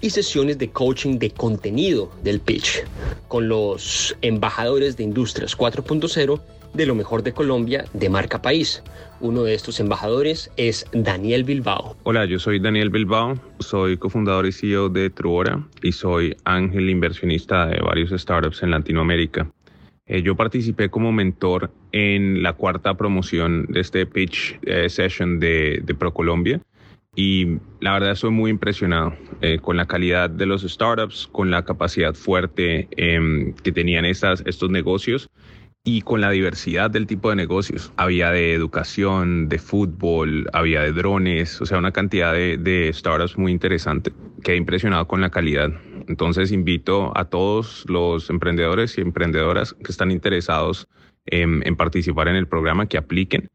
Y 0.00 0.10
sesiones 0.10 0.58
de 0.58 0.70
coaching 0.70 1.18
de 1.18 1.30
contenido 1.30 2.12
del 2.22 2.40
pitch 2.40 2.84
con 3.28 3.48
los 3.48 4.14
embajadores 4.20 4.96
de 4.96 5.04
Industrias 5.04 5.56
4.0 5.56 6.40
de 6.74 6.86
lo 6.86 6.94
mejor 6.94 7.22
de 7.22 7.32
Colombia 7.32 7.84
de 7.92 8.08
marca 8.08 8.42
país. 8.42 8.82
Uno 9.20 9.44
de 9.44 9.54
estos 9.54 9.78
embajadores 9.78 10.50
es 10.56 10.86
Daniel 10.92 11.44
Bilbao. 11.44 11.96
Hola, 12.02 12.24
yo 12.24 12.38
soy 12.38 12.58
Daniel 12.58 12.90
Bilbao, 12.90 13.38
soy 13.60 13.96
cofundador 13.96 14.46
y 14.46 14.52
CEO 14.52 14.88
de 14.88 15.10
Truora 15.10 15.62
y 15.82 15.92
soy 15.92 16.36
ángel 16.44 16.90
inversionista 16.90 17.66
de 17.66 17.80
varios 17.80 18.10
startups 18.10 18.62
en 18.62 18.70
Latinoamérica. 18.70 19.50
Eh, 20.06 20.22
yo 20.22 20.36
participé 20.36 20.88
como 20.88 21.12
mentor 21.12 21.72
en 21.92 22.42
la 22.42 22.54
cuarta 22.54 22.94
promoción 22.94 23.66
de 23.68 23.80
este 23.80 24.04
pitch 24.06 24.58
eh, 24.62 24.88
session 24.88 25.38
de, 25.38 25.80
de 25.84 25.94
ProColombia 25.94 26.60
y 27.14 27.58
la 27.80 27.92
verdad 27.92 28.12
estoy 28.12 28.30
muy 28.30 28.50
impresionado 28.50 29.14
eh, 29.42 29.58
con 29.60 29.76
la 29.76 29.84
calidad 29.84 30.30
de 30.30 30.46
los 30.46 30.62
startups, 30.62 31.28
con 31.30 31.50
la 31.50 31.62
capacidad 31.62 32.14
fuerte 32.14 32.88
em, 32.92 33.52
que 33.52 33.70
tenían 33.70 34.06
estas, 34.06 34.42
estos 34.46 34.70
negocios 34.70 35.28
y 35.84 36.00
con 36.00 36.22
la 36.22 36.30
diversidad 36.30 36.90
del 36.90 37.06
tipo 37.06 37.28
de 37.28 37.36
negocios. 37.36 37.92
Había 37.96 38.30
de 38.30 38.54
educación, 38.54 39.50
de 39.50 39.58
fútbol, 39.58 40.48
había 40.54 40.80
de 40.80 40.92
drones, 40.92 41.60
o 41.60 41.66
sea, 41.66 41.76
una 41.76 41.92
cantidad 41.92 42.32
de, 42.32 42.90
startups 42.94 43.36
muy 43.36 43.52
interesante. 43.52 44.12
Quedé 44.42 44.56
impresionado 44.56 45.06
con 45.06 45.20
la 45.20 45.28
calidad. 45.28 45.70
Entonces 46.08 46.52
invito 46.52 47.12
a 47.16 47.26
todos 47.26 47.84
los 47.88 48.30
emprendedores 48.30 48.98
y 48.98 49.00
emprendedoras 49.00 49.74
que 49.74 49.92
están 49.92 50.10
interesados 50.10 50.88
en, 51.26 51.76
participar 51.76 52.28
en 52.28 52.36
el 52.36 52.46
programa 52.46 52.86
que 52.86 52.98
apliquen 52.98 53.48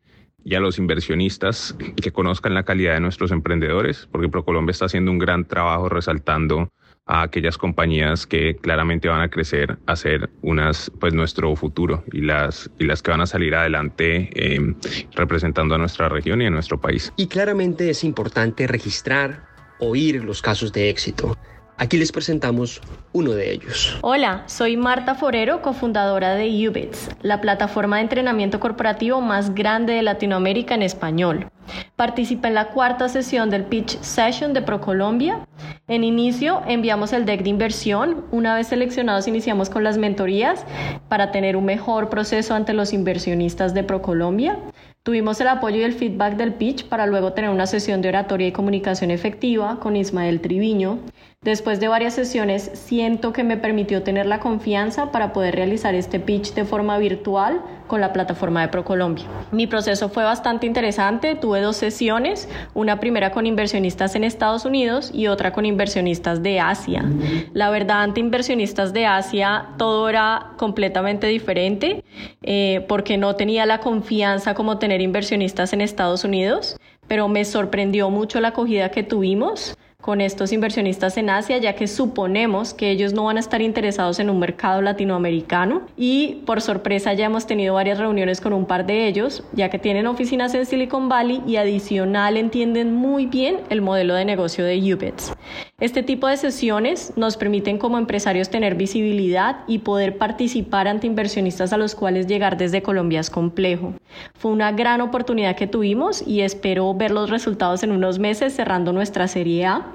y 0.44 0.56
a 0.56 0.60
los 0.60 0.78
inversionistas 0.78 1.76
que 2.02 2.12
conozcan 2.12 2.54
la 2.54 2.64
calidad 2.64 2.94
de 2.94 3.02
nuestros 3.02 3.32
emprendedores, 3.32 4.08
porque 4.12 4.30
ProColombia 4.30 4.72
está 4.72 4.86
haciendo 4.86 5.12
un 5.12 5.20
gran 5.20 5.46
trabajo 5.46 5.90
resaltando 5.90 6.72
a 7.06 7.24
aquellas 7.24 7.58
compañías 7.58 8.28
que 8.28 8.56
claramente 8.56 9.08
van 9.08 9.22
a 9.22 9.30
crecer 9.30 9.78
a 9.86 9.96
ser 9.96 10.30
unas 10.42 10.92
pues 11.00 11.14
nuestro 11.14 11.56
futuro 11.56 12.04
y 12.12 12.22
las 12.22 12.70
y 12.80 12.86
las 12.86 13.02
que 13.02 13.12
van 13.12 13.22
a 13.22 13.26
salir 13.26 13.56
adelante 13.56 14.30
eh, 14.34 14.76
representando 15.16 15.76
a 15.76 15.78
nuestra 15.78 16.10
región 16.10 16.42
y 16.42 16.46
a 16.46 16.50
nuestro 16.50 16.80
país. 16.80 17.14
Y 17.16 17.28
claramente 17.28 17.90
es 17.90 18.04
importante 18.04 18.68
registrar, 18.68 19.46
oír 19.80 20.24
los 20.24 20.42
casos 20.42 20.74
de 20.74 20.90
éxito. 20.90 21.38
Aquí 21.80 21.98
les 21.98 22.12
presentamos 22.12 22.82
uno 23.14 23.34
de 23.34 23.52
ellos. 23.52 24.00
Hola, 24.02 24.42
soy 24.48 24.76
Marta 24.78 25.14
Forero, 25.14 25.62
cofundadora 25.62 26.34
de 26.34 26.68
Ubits, 26.68 27.08
la 27.22 27.40
plataforma 27.40 27.98
de 27.98 28.02
entrenamiento 28.02 28.60
corporativo 28.60 29.22
más 29.22 29.54
grande 29.54 29.94
de 29.94 30.02
Latinoamérica 30.02 30.74
en 30.74 30.82
español. 30.82 31.52
Participé 31.96 32.48
en 32.48 32.56
la 32.56 32.70
cuarta 32.70 33.10
sesión 33.10 33.52
del 33.52 33.64
Pitch 33.66 34.00
Session 34.02 34.54
de 34.54 34.64
ProColombia. 34.64 35.48
En 35.88 36.04
inicio 36.04 36.64
enviamos 36.68 37.14
el 37.14 37.26
deck 37.26 37.44
de 37.44 37.50
inversión. 37.50 38.26
Una 38.32 38.56
vez 38.56 38.68
seleccionados 38.68 39.28
iniciamos 39.28 39.70
con 39.70 39.84
las 39.84 40.00
mentorías 40.00 40.66
para 41.10 41.32
tener 41.32 41.56
un 41.56 41.66
mejor 41.66 42.10
proceso 42.10 42.56
ante 42.56 42.74
los 42.74 42.92
inversionistas 42.92 43.76
de 43.76 43.84
ProColombia. 43.84 44.58
Tuvimos 45.04 45.40
el 45.40 45.48
apoyo 45.48 45.78
y 45.78 45.84
el 45.84 45.94
feedback 45.94 46.36
del 46.36 46.54
pitch 46.56 46.86
para 46.86 47.06
luego 47.06 47.34
tener 47.34 47.50
una 47.50 47.66
sesión 47.66 48.02
de 48.02 48.10
oratoria 48.10 48.48
y 48.48 48.52
comunicación 48.52 49.12
efectiva 49.12 49.80
con 49.80 49.96
Ismael 49.96 50.42
Triviño. 50.42 51.00
Después 51.48 51.80
de 51.80 51.88
varias 51.88 52.14
sesiones, 52.14 52.72
siento 52.74 53.32
que 53.32 53.46
me 53.46 53.56
permitió 53.56 54.04
tener 54.04 54.26
la 54.26 54.42
confianza 54.42 55.14
para 55.14 55.32
poder 55.32 55.56
realizar 55.56 55.96
este 55.96 56.20
pitch 56.20 56.54
de 56.56 56.66
forma 56.66 56.98
virtual 56.98 57.62
con 57.88 58.02
la 58.02 58.12
plataforma 58.12 58.60
de 58.60 58.68
ProColombia. 58.68 59.24
Mi 59.54 59.66
proceso 59.66 60.10
fue 60.10 60.26
bastante 60.26 60.66
interesante, 60.66 61.36
tuve 61.36 61.62
dos 61.62 61.78
sesiones, 61.78 62.50
una 62.74 63.00
primera 63.00 63.32
con 63.32 63.46
inversionistas 63.46 64.16
en 64.16 64.26
Estados 64.26 64.66
Unidos 64.66 65.12
y 65.14 65.28
otra 65.28 65.54
con 65.54 65.66
inversionistas 65.66 66.44
de 66.44 66.60
Asia. 66.60 67.06
La 67.54 67.70
verdad, 67.70 68.02
ante 68.02 68.20
inversionistas 68.20 68.92
de 68.92 69.06
Asia 69.06 69.68
todo 69.78 70.10
era 70.10 70.54
completamente 70.58 71.28
diferente 71.28 72.04
eh, 72.42 72.84
porque 72.90 73.18
no 73.18 73.38
tenía 73.38 73.66
la 73.66 73.80
confianza 73.80 74.54
como 74.54 74.80
tener 74.80 75.00
inversionistas 75.00 75.72
en 75.72 75.80
Estados 75.80 76.26
Unidos, 76.26 76.78
pero 77.08 77.30
me 77.30 77.46
sorprendió 77.46 78.10
mucho 78.10 78.42
la 78.42 78.50
acogida 78.50 78.92
que 78.92 79.04
tuvimos 79.04 79.78
con 80.08 80.22
estos 80.22 80.54
inversionistas 80.54 81.18
en 81.18 81.30
Asia, 81.30 81.58
ya 81.58 81.76
que 81.76 81.86
suponemos 81.86 82.74
que 82.74 82.92
ellos 82.92 83.12
no 83.12 83.26
van 83.26 83.36
a 83.36 83.42
estar 83.42 83.62
interesados 83.62 84.20
en 84.20 84.30
un 84.30 84.40
mercado 84.40 84.82
latinoamericano 84.82 85.82
y 85.98 86.44
por 86.46 86.62
sorpresa 86.62 87.14
ya 87.14 87.26
hemos 87.26 87.46
tenido 87.46 87.74
varias 87.74 87.98
reuniones 87.98 88.40
con 88.40 88.54
un 88.54 88.66
par 88.66 88.86
de 88.86 89.06
ellos, 89.06 89.44
ya 89.52 89.70
que 89.70 89.80
tienen 89.80 90.08
oficinas 90.08 90.54
en 90.54 90.66
Silicon 90.66 91.10
Valley 91.10 91.44
y 91.46 91.58
adicional 91.58 92.38
entienden 92.38 92.94
muy 92.94 93.26
bien 93.26 93.60
el 93.70 93.82
modelo 93.82 94.14
de 94.14 94.24
negocio 94.24 94.64
de 94.64 94.78
Ubits. 94.94 95.34
Este 95.80 96.02
tipo 96.02 96.26
de 96.26 96.38
sesiones 96.38 97.14
nos 97.18 97.38
permiten 97.38 97.78
como 97.78 98.00
empresarios 98.00 98.50
tener 98.50 98.74
visibilidad 98.74 99.58
y 99.68 99.78
poder 99.78 100.18
participar 100.18 100.88
ante 100.88 101.06
inversionistas 101.06 101.72
a 101.72 101.78
los 101.78 101.94
cuales 101.94 102.26
llegar 102.26 102.58
desde 102.58 102.82
Colombia 102.82 103.20
es 103.20 103.30
complejo. 103.30 103.94
Fue 104.34 104.50
una 104.50 104.72
gran 104.72 105.02
oportunidad 105.02 105.56
que 105.56 105.68
tuvimos 105.68 106.26
y 106.26 106.42
espero 106.42 106.92
ver 106.96 107.12
los 107.12 107.30
resultados 107.30 107.84
en 107.84 107.92
unos 107.92 108.18
meses 108.18 108.56
cerrando 108.56 108.92
nuestra 108.92 109.28
serie 109.28 109.68
A. 109.68 109.86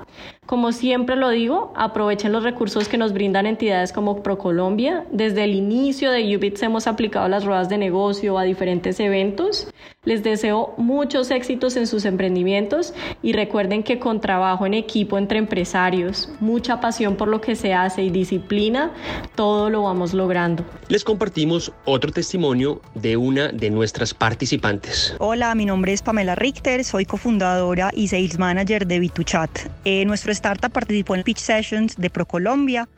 Como 0.46 0.72
siempre 0.72 1.14
lo 1.14 1.30
digo, 1.30 1.72
aprovechen 1.76 2.32
los 2.32 2.42
recursos 2.42 2.88
que 2.88 2.98
nos 2.98 3.12
brindan 3.12 3.46
entidades 3.46 3.92
como 3.92 4.24
ProColombia. 4.24 5.06
Desde 5.12 5.44
el 5.44 5.54
inicio 5.54 6.10
de 6.10 6.36
Ubits 6.36 6.64
hemos 6.64 6.88
aplicado 6.88 7.28
las 7.28 7.44
ruedas 7.44 7.68
de 7.68 7.78
negocio 7.78 8.36
a 8.36 8.42
diferentes 8.42 8.98
eventos. 8.98 9.68
Les 10.04 10.24
deseo 10.24 10.74
muchos 10.78 11.30
éxitos 11.30 11.76
en 11.76 11.86
sus 11.86 12.04
emprendimientos 12.04 12.92
y 13.22 13.34
recuerden 13.34 13.84
que 13.84 14.00
con 14.00 14.20
trabajo 14.20 14.66
en 14.66 14.74
equipo 14.74 15.16
entre 15.16 15.38
empresarios, 15.38 16.28
mucha 16.40 16.80
pasión 16.80 17.14
por 17.14 17.28
lo 17.28 17.40
que 17.40 17.54
se 17.54 17.72
hace 17.72 18.02
y 18.02 18.10
disciplina, 18.10 18.90
todo 19.36 19.70
lo 19.70 19.84
vamos 19.84 20.12
logrando. 20.12 20.64
Les 20.88 21.04
compartimos 21.04 21.70
otro 21.84 22.10
testimonio 22.10 22.80
de 22.96 23.16
una 23.16 23.52
de 23.52 23.70
nuestras 23.70 24.12
participantes. 24.12 25.14
Hola, 25.20 25.54
mi 25.54 25.66
nombre 25.66 25.92
es 25.92 26.02
Pamela 26.02 26.34
Richter, 26.34 26.82
soy 26.82 27.04
cofundadora 27.04 27.92
y 27.94 28.08
sales 28.08 28.40
manager 28.40 28.88
de 28.88 29.00
B2Chat. 29.00 29.70
Eh, 29.84 30.04
nuestro 30.04 30.31
startup 30.32 30.72
participó 30.72 31.14
en 31.14 31.22
Pitch 31.22 31.38
Sessions 31.38 31.96
de 31.96 32.10
ProColombia. 32.10 32.88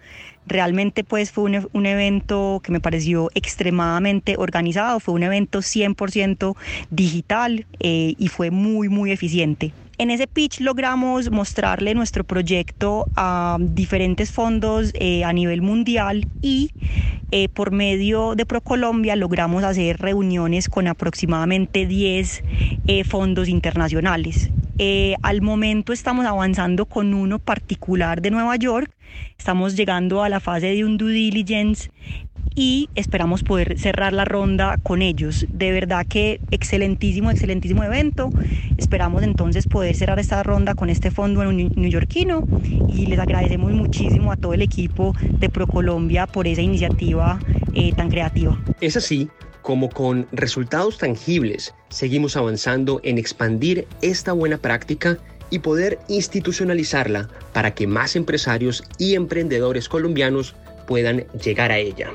Realmente 0.47 1.05
pues 1.05 1.33
fue 1.33 1.45
un, 1.45 1.69
un, 1.73 1.87
evento 1.87 2.61
que 2.63 2.73
me 2.73 2.81
pareció 2.81 3.31
extremadamente 3.35 4.37
organizado, 4.37 5.01
fue 5.01 5.15
un 5.15 5.23
evento 5.23 5.61
100% 5.61 6.55
digital 6.91 7.67
eh, 7.81 8.15
y 8.19 8.29
fue 8.29 8.51
muy 8.51 8.89
muy 8.89 9.11
eficiente. 9.11 9.73
En 9.97 10.11
ese 10.11 10.27
pitch 10.27 10.61
logramos 10.61 11.31
mostrarle 11.31 11.95
nuestro 11.95 12.25
proyecto 12.25 13.07
a 13.15 13.59
diferentes 13.61 14.33
fondos 14.33 14.93
eh, 14.95 15.25
a 15.25 15.33
nivel 15.33 15.63
mundial 15.63 16.27
y 16.43 16.71
eh, 17.31 17.49
por 17.49 17.73
medio 17.73 18.35
de 18.35 18.47
ProColombia 18.47 19.17
logramos 19.17 19.65
hacer 19.65 19.99
reuniones 19.99 20.69
con 20.69 20.87
aproximadamente 20.87 21.87
10 21.87 22.45
eh, 22.87 23.05
fondos 23.05 23.49
internacionales. 23.49 24.51
Eh, 24.79 25.15
al 25.23 25.43
momento 25.43 25.93
estamos 25.93 26.27
avanzando 26.27 26.87
con 26.87 27.15
uno 27.15 27.39
particular 27.39 28.21
de 28.21 28.31
Nueva 28.31 28.57
York, 28.57 28.91
estamos 29.39 29.77
llegando 29.77 30.25
a 30.25 30.29
la 30.29 30.41
fase 30.41 30.67
de 30.67 30.85
un 30.85 30.97
due 30.97 31.13
diligence 31.13 31.91
y 32.55 32.89
esperamos 32.95 33.43
poder 33.43 33.79
cerrar 33.79 34.13
la 34.13 34.25
ronda 34.25 34.79
con 34.83 35.03
ellos. 35.03 35.47
De 35.51 35.73
verdad 35.73 36.07
que 36.07 36.41
excelentísimo, 36.51 37.31
excelentísimo 37.31 37.83
evento. 37.85 38.31
Esperamos 38.77 39.23
entonces 39.23 39.67
poder 39.67 39.97
cerrar 39.97 40.19
esta 40.19 40.43
ronda 40.43 40.75
con 40.75 40.91
este 40.91 41.11
fondo 41.11 41.45
neoyorquino 41.45 42.47
y 42.89 43.07
les 43.07 43.19
agradecemos 43.19 43.73
muchísimo 43.73 44.33
a 44.33 44.37
todo 44.37 44.55
el 44.55 44.63
equipo 44.63 45.15
de 45.39 45.49
ProColombia 45.49 46.27
por 46.27 46.47
esa 46.47 46.63
iniciativa 46.63 47.41
eh, 47.75 47.93
tan 47.93 48.09
creativa. 48.11 48.59
Es 48.81 48.97
así 48.97 49.29
como 49.63 49.89
con 49.89 50.27
resultados 50.31 50.99
tangibles 50.99 51.75
seguimos 51.89 52.37
avanzando 52.37 53.01
en 53.03 53.19
expandir 53.19 53.87
esta 54.03 54.33
buena 54.33 54.59
práctica 54.59 55.19
y 55.51 55.61
poder 55.61 55.99
institucionalizarla 56.09 57.29
para 57.53 57.75
que 57.75 57.87
más 57.87 58.17
empresarios 58.17 58.85
y 58.99 59.15
emprendedores 59.15 59.89
colombianos 59.89 60.55
puedan 60.87 61.25
llegar 61.43 61.73
a 61.73 61.79
ella. 61.79 62.11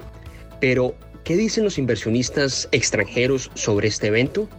Pero, 0.59 0.95
¿qué 1.23 1.35
dicen 1.35 1.63
los 1.63 1.77
inversionistas 1.77 2.67
extranjeros 2.71 3.51
sobre 3.53 3.87
este 3.87 4.07
evento? 4.07 4.49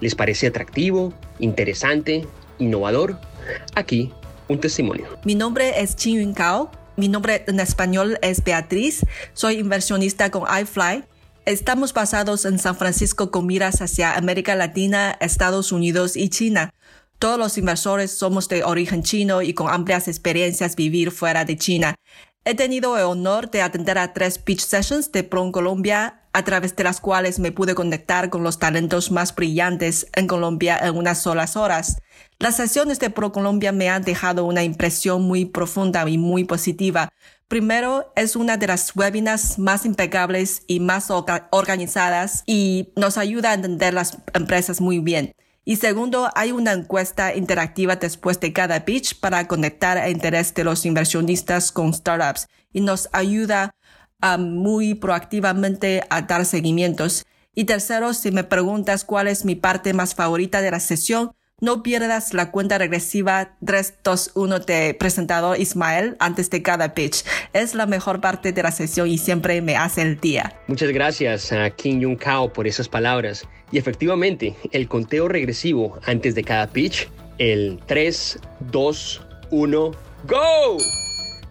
¿Les 0.00 0.14
parece 0.14 0.46
atractivo, 0.46 1.14
interesante, 1.38 2.26
innovador? 2.58 3.18
Aquí, 3.74 4.12
un 4.48 4.60
testimonio. 4.60 5.06
Mi 5.24 5.34
nombre 5.34 5.80
es 5.80 5.96
Chin 5.96 6.20
Yun 6.20 6.34
Cao. 6.34 6.70
Mi 6.96 7.08
nombre 7.08 7.44
en 7.46 7.60
español 7.60 8.18
es 8.22 8.42
Beatriz. 8.42 9.04
Soy 9.34 9.58
inversionista 9.58 10.30
con 10.30 10.44
iFly. 10.60 11.04
Estamos 11.44 11.92
basados 11.92 12.44
en 12.44 12.58
San 12.58 12.76
Francisco 12.76 13.30
con 13.30 13.46
miras 13.46 13.80
hacia 13.80 14.14
América 14.16 14.56
Latina, 14.56 15.16
Estados 15.20 15.72
Unidos 15.72 16.16
y 16.16 16.28
China. 16.28 16.70
Todos 17.18 17.38
los 17.38 17.56
inversores 17.56 18.10
somos 18.10 18.48
de 18.48 18.64
origen 18.64 19.02
chino 19.02 19.40
y 19.42 19.54
con 19.54 19.70
amplias 19.70 20.08
experiencias 20.08 20.76
vivir 20.76 21.10
fuera 21.12 21.44
de 21.44 21.56
China. 21.56 21.94
He 22.48 22.54
tenido 22.54 22.96
el 22.96 23.02
honor 23.02 23.50
de 23.50 23.60
atender 23.60 23.98
a 23.98 24.12
tres 24.12 24.38
pitch 24.38 24.60
sessions 24.60 25.10
de 25.10 25.24
Pro 25.24 25.50
Colombia, 25.50 26.20
a 26.32 26.44
través 26.44 26.76
de 26.76 26.84
las 26.84 27.00
cuales 27.00 27.40
me 27.40 27.50
pude 27.50 27.74
conectar 27.74 28.30
con 28.30 28.44
los 28.44 28.60
talentos 28.60 29.10
más 29.10 29.34
brillantes 29.34 30.06
en 30.14 30.28
Colombia 30.28 30.78
en 30.80 30.96
unas 30.96 31.20
solas 31.20 31.56
horas. 31.56 32.00
Las 32.38 32.54
sesiones 32.54 33.00
de 33.00 33.10
Pro 33.10 33.32
Colombia 33.32 33.72
me 33.72 33.88
han 33.88 34.04
dejado 34.04 34.44
una 34.44 34.62
impresión 34.62 35.22
muy 35.22 35.44
profunda 35.44 36.08
y 36.08 36.18
muy 36.18 36.44
positiva. 36.44 37.08
Primero, 37.48 38.12
es 38.14 38.36
una 38.36 38.56
de 38.56 38.68
las 38.68 38.94
webinars 38.94 39.58
más 39.58 39.84
impecables 39.84 40.62
y 40.68 40.78
más 40.78 41.10
organizadas 41.10 42.44
y 42.46 42.92
nos 42.94 43.18
ayuda 43.18 43.50
a 43.50 43.54
entender 43.54 43.92
las 43.92 44.18
empresas 44.34 44.80
muy 44.80 45.00
bien. 45.00 45.34
Y 45.68 45.76
segundo, 45.76 46.30
hay 46.36 46.52
una 46.52 46.72
encuesta 46.72 47.34
interactiva 47.34 47.96
después 47.96 48.38
de 48.38 48.52
cada 48.52 48.84
pitch 48.84 49.18
para 49.18 49.48
conectar 49.48 49.98
el 49.98 50.12
interés 50.12 50.54
de 50.54 50.62
los 50.62 50.86
inversionistas 50.86 51.72
con 51.72 51.92
startups 51.92 52.46
y 52.72 52.82
nos 52.82 53.08
ayuda 53.10 53.74
um, 54.22 54.42
muy 54.42 54.94
proactivamente 54.94 56.04
a 56.08 56.22
dar 56.22 56.46
seguimientos. 56.46 57.26
Y 57.52 57.64
tercero, 57.64 58.14
si 58.14 58.30
me 58.30 58.44
preguntas 58.44 59.04
cuál 59.04 59.26
es 59.26 59.44
mi 59.44 59.56
parte 59.56 59.92
más 59.92 60.14
favorita 60.14 60.60
de 60.60 60.70
la 60.70 60.78
sesión, 60.78 61.32
no 61.62 61.82
pierdas 61.82 62.34
la 62.34 62.50
cuenta 62.50 62.76
regresiva 62.76 63.56
321 63.64 64.58
de 64.58 64.92
presentador 64.92 65.58
Ismael 65.58 66.14
antes 66.18 66.50
de 66.50 66.60
cada 66.60 66.92
pitch. 66.92 67.24
Es 67.54 67.74
la 67.74 67.86
mejor 67.86 68.20
parte 68.20 68.52
de 68.52 68.62
la 68.62 68.70
sesión 68.70 69.08
y 69.08 69.16
siempre 69.16 69.62
me 69.62 69.74
hace 69.74 70.02
el 70.02 70.20
día. 70.20 70.60
Muchas 70.66 70.90
gracias 70.90 71.52
a 71.52 71.70
Kim 71.70 72.02
Jung 72.02 72.18
Kao 72.18 72.52
por 72.52 72.66
esas 72.66 72.90
palabras. 72.90 73.48
Y 73.72 73.78
efectivamente, 73.78 74.54
el 74.70 74.86
conteo 74.86 75.28
regresivo 75.28 75.98
antes 76.04 76.34
de 76.34 76.44
cada 76.44 76.66
pitch, 76.66 77.08
el 77.38 77.80
3, 77.86 78.38
2, 78.70 79.26
1, 79.50 79.90
¡Go! 80.28 80.76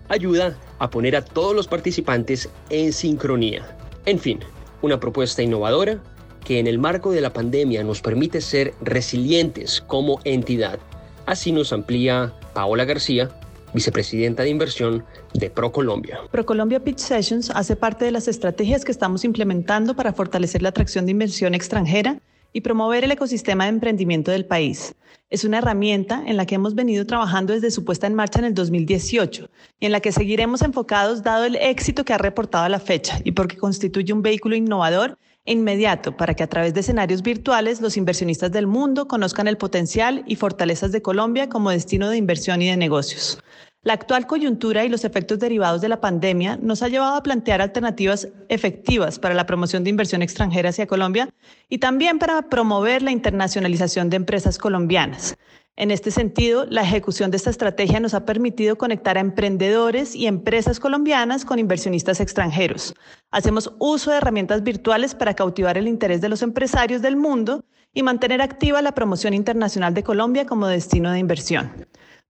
Ayuda 0.09 0.55
a 0.77 0.87
poner 0.91 1.15
a 1.15 1.25
todos 1.25 1.55
los 1.55 1.67
participantes 1.67 2.47
en 2.69 2.93
sincronía. 2.93 3.65
En 4.05 4.19
fin, 4.19 4.39
una 4.83 4.99
propuesta 4.99 5.41
innovadora 5.41 5.99
que 6.45 6.59
en 6.59 6.67
el 6.67 6.79
marco 6.79 7.11
de 7.11 7.19
la 7.19 7.33
pandemia 7.33 7.83
nos 7.83 8.01
permite 8.01 8.39
ser 8.39 8.73
resilientes 8.81 9.81
como 9.81 10.19
entidad. 10.23 10.79
Así 11.25 11.51
nos 11.51 11.73
amplía 11.73 12.33
Paola 12.53 12.85
García, 12.85 13.29
vicepresidenta 13.73 14.43
de 14.43 14.49
inversión 14.49 15.03
de 15.33 15.49
ProColombia. 15.49 16.19
ProColombia 16.31 16.81
Pitch 16.81 16.99
Sessions 16.99 17.49
hace 17.49 17.75
parte 17.75 18.05
de 18.05 18.11
las 18.11 18.29
estrategias 18.29 18.85
que 18.85 18.91
estamos 18.91 19.25
implementando 19.25 19.95
para 19.95 20.13
fortalecer 20.13 20.61
la 20.61 20.69
atracción 20.69 21.05
de 21.05 21.11
inversión 21.11 21.55
extranjera 21.55 22.21
y 22.53 22.61
promover 22.61 23.03
el 23.03 23.11
ecosistema 23.11 23.65
de 23.65 23.71
emprendimiento 23.71 24.31
del 24.31 24.45
país. 24.45 24.95
Es 25.31 25.43
una 25.43 25.57
herramienta 25.57 26.23
en 26.27 26.37
la 26.37 26.45
que 26.45 26.55
hemos 26.55 26.75
venido 26.75 27.05
trabajando 27.07 27.53
desde 27.53 27.71
su 27.71 27.83
puesta 27.83 28.05
en 28.05 28.13
marcha 28.13 28.39
en 28.39 28.45
el 28.45 28.53
2018 28.53 29.49
y 29.79 29.85
en 29.87 29.91
la 29.91 29.99
que 29.99 30.11
seguiremos 30.11 30.61
enfocados 30.61 31.23
dado 31.23 31.45
el 31.45 31.55
éxito 31.55 32.05
que 32.05 32.13
ha 32.13 32.19
reportado 32.19 32.63
a 32.63 32.69
la 32.69 32.79
fecha 32.79 33.19
y 33.23 33.31
porque 33.31 33.57
constituye 33.57 34.13
un 34.13 34.21
vehículo 34.21 34.55
innovador 34.55 35.17
inmediato 35.45 36.17
para 36.17 36.33
que 36.33 36.43
a 36.43 36.47
través 36.47 36.73
de 36.73 36.79
escenarios 36.79 37.21
virtuales 37.21 37.81
los 37.81 37.97
inversionistas 37.97 38.51
del 38.51 38.67
mundo 38.67 39.07
conozcan 39.07 39.47
el 39.47 39.57
potencial 39.57 40.23
y 40.27 40.35
fortalezas 40.35 40.91
de 40.91 41.01
Colombia 41.01 41.49
como 41.49 41.69
destino 41.69 42.09
de 42.09 42.17
inversión 42.17 42.61
y 42.61 42.69
de 42.69 42.77
negocios. 42.77 43.39
La 43.83 43.93
actual 43.93 44.25
coyuntura 44.25 44.83
y 44.83 44.89
los 44.89 45.05
efectos 45.05 45.37
derivados 45.37 45.79
de 45.79 45.89
la 45.89 46.01
pandemia 46.01 46.57
nos 46.59 46.81
ha 46.81 46.87
llevado 46.87 47.15
a 47.15 47.21
plantear 47.21 47.61
alternativas 47.61 48.27
efectivas 48.49 49.19
para 49.19 49.35
la 49.35 49.45
promoción 49.45 49.83
de 49.83 49.91
inversión 49.91 50.23
extranjera 50.23 50.69
hacia 50.69 50.87
Colombia 50.87 51.29
y 51.69 51.77
también 51.77 52.17
para 52.17 52.41
promover 52.49 53.03
la 53.03 53.11
internacionalización 53.11 54.09
de 54.09 54.15
empresas 54.15 54.57
colombianas. 54.57 55.37
En 55.77 55.91
este 55.91 56.09
sentido, 56.09 56.65
la 56.69 56.83
ejecución 56.83 57.31
de 57.31 57.37
esta 57.37 57.49
estrategia 57.49 57.99
nos 57.99 58.13
ha 58.13 58.23
permitido 58.23 58.77
conectar 58.77 59.17
a 59.17 59.19
emprendedores 59.19 60.15
y 60.15 60.25
empresas 60.25 60.79
colombianas 60.79 61.43
con 61.43 61.59
inversionistas 61.59 62.21
extranjeros. 62.21 62.95
Hacemos 63.29 63.73
uso 63.77 64.09
de 64.09 64.17
herramientas 64.17 64.63
virtuales 64.63 65.15
para 65.15 65.33
cautivar 65.33 65.77
el 65.77 65.89
interés 65.89 66.21
de 66.21 66.29
los 66.29 66.41
empresarios 66.43 67.01
del 67.01 67.17
mundo 67.17 67.65
y 67.93 68.03
mantener 68.03 68.41
activa 68.41 68.81
la 68.81 68.93
promoción 68.93 69.33
internacional 69.33 69.93
de 69.93 70.03
Colombia 70.03 70.45
como 70.45 70.67
destino 70.67 71.11
de 71.11 71.19
inversión. 71.19 71.69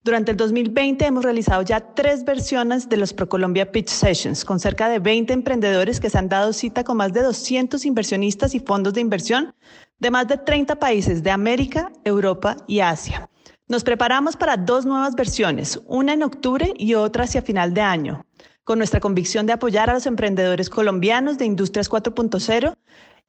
Durante 0.04 0.32
el 0.32 0.38
2020 0.38 1.06
hemos 1.06 1.24
realizado 1.24 1.62
ya 1.62 1.94
tres 1.94 2.26
versiones 2.26 2.90
de 2.90 2.98
los 2.98 3.14
ProColombia 3.14 3.72
Pitch 3.72 3.90
Sessions 3.90 4.44
con 4.44 4.60
cerca 4.60 4.90
de 4.90 4.98
20 4.98 5.34
emprendedores 5.34 6.00
que 6.00 6.10
se 6.10 6.18
han 6.18 6.30
dado 6.30 6.52
cita 6.52 6.84
con 6.84 6.98
más 6.98 7.14
de 7.14 7.22
200 7.22 7.86
inversionistas 7.86 8.56
y 8.56 8.60
fondos 8.60 8.96
de 8.96 9.02
inversión 9.02 9.54
de 10.00 10.10
más 10.10 10.28
de 10.28 10.38
30 10.38 10.78
países 10.78 11.22
de 11.22 11.30
América, 11.30 11.92
Europa 12.04 12.58
y 12.68 12.80
Asia. 12.80 13.30
Nos 13.68 13.84
preparamos 13.84 14.38
para 14.38 14.58
dos 14.58 14.86
nuevas 14.86 15.16
versiones, 15.16 15.82
una 15.88 16.14
en 16.14 16.22
octubre 16.22 16.72
y 16.78 16.94
otra 16.94 17.24
hacia 17.24 17.42
final 17.42 17.74
de 17.74 17.82
año, 17.82 18.24
con 18.64 18.78
nuestra 18.78 19.00
convicción 19.00 19.48
de 19.48 19.54
apoyar 19.54 19.90
a 19.90 19.96
los 19.96 20.06
emprendedores 20.06 20.70
colombianos 20.70 21.40
de 21.40 21.46
Industrias 21.46 21.90
4.0 21.90 22.76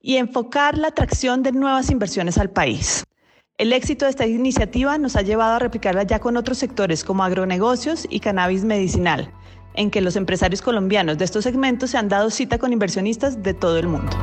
y 0.02 0.16
enfocar 0.16 0.76
la 0.76 0.88
atracción 0.88 1.42
de 1.42 1.52
nuevas 1.52 1.90
inversiones 1.90 2.36
al 2.36 2.50
país. 2.50 3.04
El 3.56 3.72
éxito 3.72 4.04
de 4.04 4.10
esta 4.10 4.26
iniciativa 4.26 4.98
nos 4.98 5.16
ha 5.16 5.22
llevado 5.22 5.54
a 5.54 5.58
replicarla 5.58 6.02
ya 6.02 6.18
con 6.18 6.36
otros 6.36 6.58
sectores 6.58 7.02
como 7.02 7.24
agronegocios 7.24 8.06
y 8.10 8.20
cannabis 8.20 8.62
medicinal, 8.62 9.32
en 9.72 9.90
que 9.90 10.02
los 10.02 10.16
empresarios 10.16 10.60
colombianos 10.60 11.16
de 11.16 11.24
estos 11.24 11.44
segmentos 11.44 11.92
se 11.92 11.96
han 11.96 12.10
dado 12.10 12.28
cita 12.28 12.58
con 12.58 12.74
inversionistas 12.74 13.42
de 13.42 13.54
todo 13.54 13.78
el 13.78 13.88
mundo. 13.88 14.14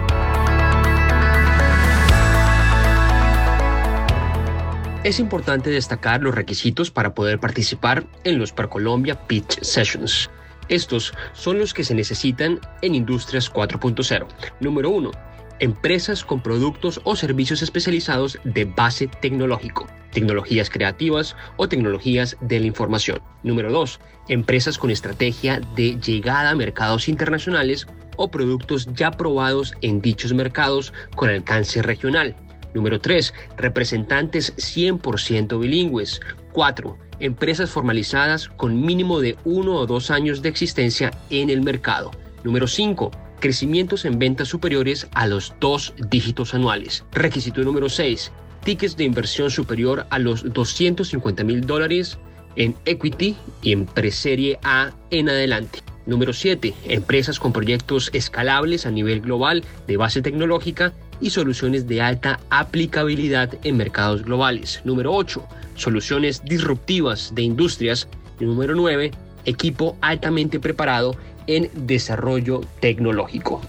Es 5.03 5.19
importante 5.19 5.69
destacar 5.69 6.21
los 6.21 6.33
requisitos 6.33 6.89
para 6.89 7.13
poder 7.13 7.37
participar 7.37 8.07
en 8.23 8.39
los 8.39 8.53
ProColombia 8.53 9.27
Pitch 9.27 9.61
Sessions. 9.61 10.29
Estos 10.69 11.13
son 11.33 11.59
los 11.59 11.73
que 11.73 11.83
se 11.83 11.93
necesitan 11.93 12.61
en 12.81 12.95
Industrias 12.95 13.51
4.0. 13.51 14.25
Número 14.61 14.89
1. 14.91 15.11
Empresas 15.59 16.23
con 16.23 16.41
productos 16.41 17.01
o 17.03 17.17
servicios 17.17 17.61
especializados 17.61 18.39
de 18.45 18.63
base 18.63 19.07
tecnológico, 19.07 19.87
tecnologías 20.13 20.69
creativas 20.69 21.35
o 21.57 21.67
tecnologías 21.67 22.37
de 22.39 22.61
la 22.61 22.67
información. 22.67 23.21
Número 23.43 23.73
2. 23.73 23.99
Empresas 24.29 24.77
con 24.77 24.89
estrategia 24.89 25.59
de 25.75 25.99
llegada 25.99 26.51
a 26.51 26.55
mercados 26.55 27.09
internacionales 27.09 27.87
o 28.15 28.31
productos 28.31 28.87
ya 28.93 29.11
probados 29.11 29.73
en 29.81 29.99
dichos 29.99 30.31
mercados 30.31 30.93
con 31.13 31.29
alcance 31.29 31.81
regional. 31.81 32.37
Número 32.73 32.99
3. 32.99 33.33
Representantes 33.57 34.55
100% 34.57 35.59
bilingües. 35.59 36.21
4. 36.51 36.97
Empresas 37.19 37.69
formalizadas 37.69 38.49
con 38.49 38.81
mínimo 38.81 39.19
de 39.19 39.37
1 39.45 39.73
o 39.73 39.85
2 39.85 40.11
años 40.11 40.41
de 40.41 40.49
existencia 40.49 41.11
en 41.29 41.49
el 41.49 41.61
mercado. 41.61 42.11
Número 42.43 42.67
5. 42.67 43.11
Crecimientos 43.39 44.05
en 44.05 44.19
ventas 44.19 44.47
superiores 44.47 45.07
a 45.13 45.27
los 45.27 45.53
dos 45.59 45.93
dígitos 46.09 46.53
anuales. 46.53 47.03
Requisito 47.11 47.61
número 47.61 47.89
6. 47.89 48.31
Tickets 48.63 48.95
de 48.95 49.03
inversión 49.03 49.51
superior 49.51 50.05
a 50.09 50.19
los 50.19 50.53
250 50.53 51.43
mil 51.43 51.65
dólares 51.65 52.17
en 52.55 52.75
equity 52.85 53.35
y 53.61 53.73
en 53.73 53.85
preserie 53.85 54.59
A 54.63 54.91
en 55.09 55.29
adelante. 55.29 55.79
Número 56.05 56.33
7. 56.33 56.73
Empresas 56.85 57.39
con 57.39 57.53
proyectos 57.53 58.09
escalables 58.13 58.85
a 58.85 58.91
nivel 58.91 59.21
global 59.21 59.63
de 59.87 59.97
base 59.97 60.21
tecnológica 60.21 60.93
y 61.23 61.29
soluciones 61.29 61.87
de 61.87 62.01
alta 62.01 62.39
aplicabilidad 62.49 63.49
en 63.63 63.77
mercados 63.77 64.23
globales. 64.23 64.81
Número 64.83 65.13
8. 65.13 65.41
Soluciones 65.75 66.43
disruptivas 66.43 67.33
de 67.33 67.43
industrias. 67.43 68.09
Y 68.39 68.45
número 68.45 68.75
9. 68.75 69.11
Equipo 69.45 69.97
altamente 70.01 70.59
preparado 70.59 71.15
en 71.47 71.69
desarrollo 71.73 72.61
tecnológico. 72.81 73.61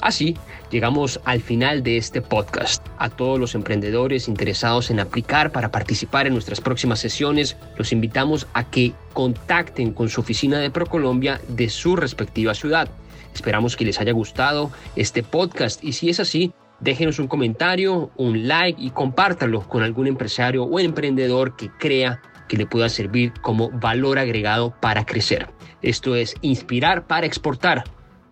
Así, 0.00 0.36
llegamos 0.70 1.20
al 1.24 1.42
final 1.42 1.82
de 1.82 1.98
este 1.98 2.22
podcast. 2.22 2.86
A 2.98 3.10
todos 3.10 3.38
los 3.38 3.54
emprendedores 3.54 4.28
interesados 4.28 4.90
en 4.90 5.00
aplicar 5.00 5.52
para 5.52 5.70
participar 5.70 6.26
en 6.26 6.32
nuestras 6.32 6.60
próximas 6.60 6.98
sesiones, 6.98 7.56
los 7.76 7.92
invitamos 7.92 8.46
a 8.54 8.64
que 8.64 8.94
contacten 9.12 9.92
con 9.92 10.08
su 10.08 10.22
oficina 10.22 10.58
de 10.60 10.70
ProColombia 10.70 11.40
de 11.48 11.68
su 11.68 11.94
respectiva 11.94 12.54
ciudad. 12.54 12.88
Esperamos 13.34 13.76
que 13.76 13.84
les 13.84 14.00
haya 14.00 14.12
gustado 14.12 14.70
este 14.96 15.22
podcast 15.22 15.84
y 15.84 15.92
si 15.92 16.08
es 16.08 16.20
así, 16.20 16.52
déjenos 16.86 17.18
un 17.18 17.26
comentario, 17.26 18.12
un 18.16 18.46
like 18.46 18.80
y 18.80 18.90
compártalo 18.90 19.60
con 19.68 19.82
algún 19.82 20.06
empresario 20.06 20.62
o 20.62 20.78
emprendedor 20.78 21.56
que 21.56 21.68
crea 21.68 22.22
que 22.48 22.56
le 22.56 22.64
pueda 22.64 22.88
servir 22.88 23.32
como 23.42 23.70
valor 23.70 24.20
agregado 24.20 24.72
para 24.80 25.04
crecer. 25.04 25.50
Esto 25.82 26.14
es 26.14 26.36
Inspirar 26.42 27.08
para 27.08 27.26
Exportar. 27.26 27.82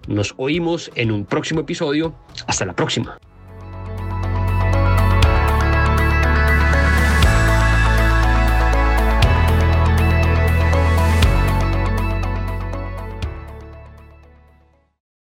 Nos 0.06 0.34
oímos 0.36 0.92
en 0.94 1.10
un 1.10 1.26
próximo 1.26 1.62
episodio. 1.62 2.14
Hasta 2.46 2.64
la 2.64 2.74
próxima. 2.74 3.18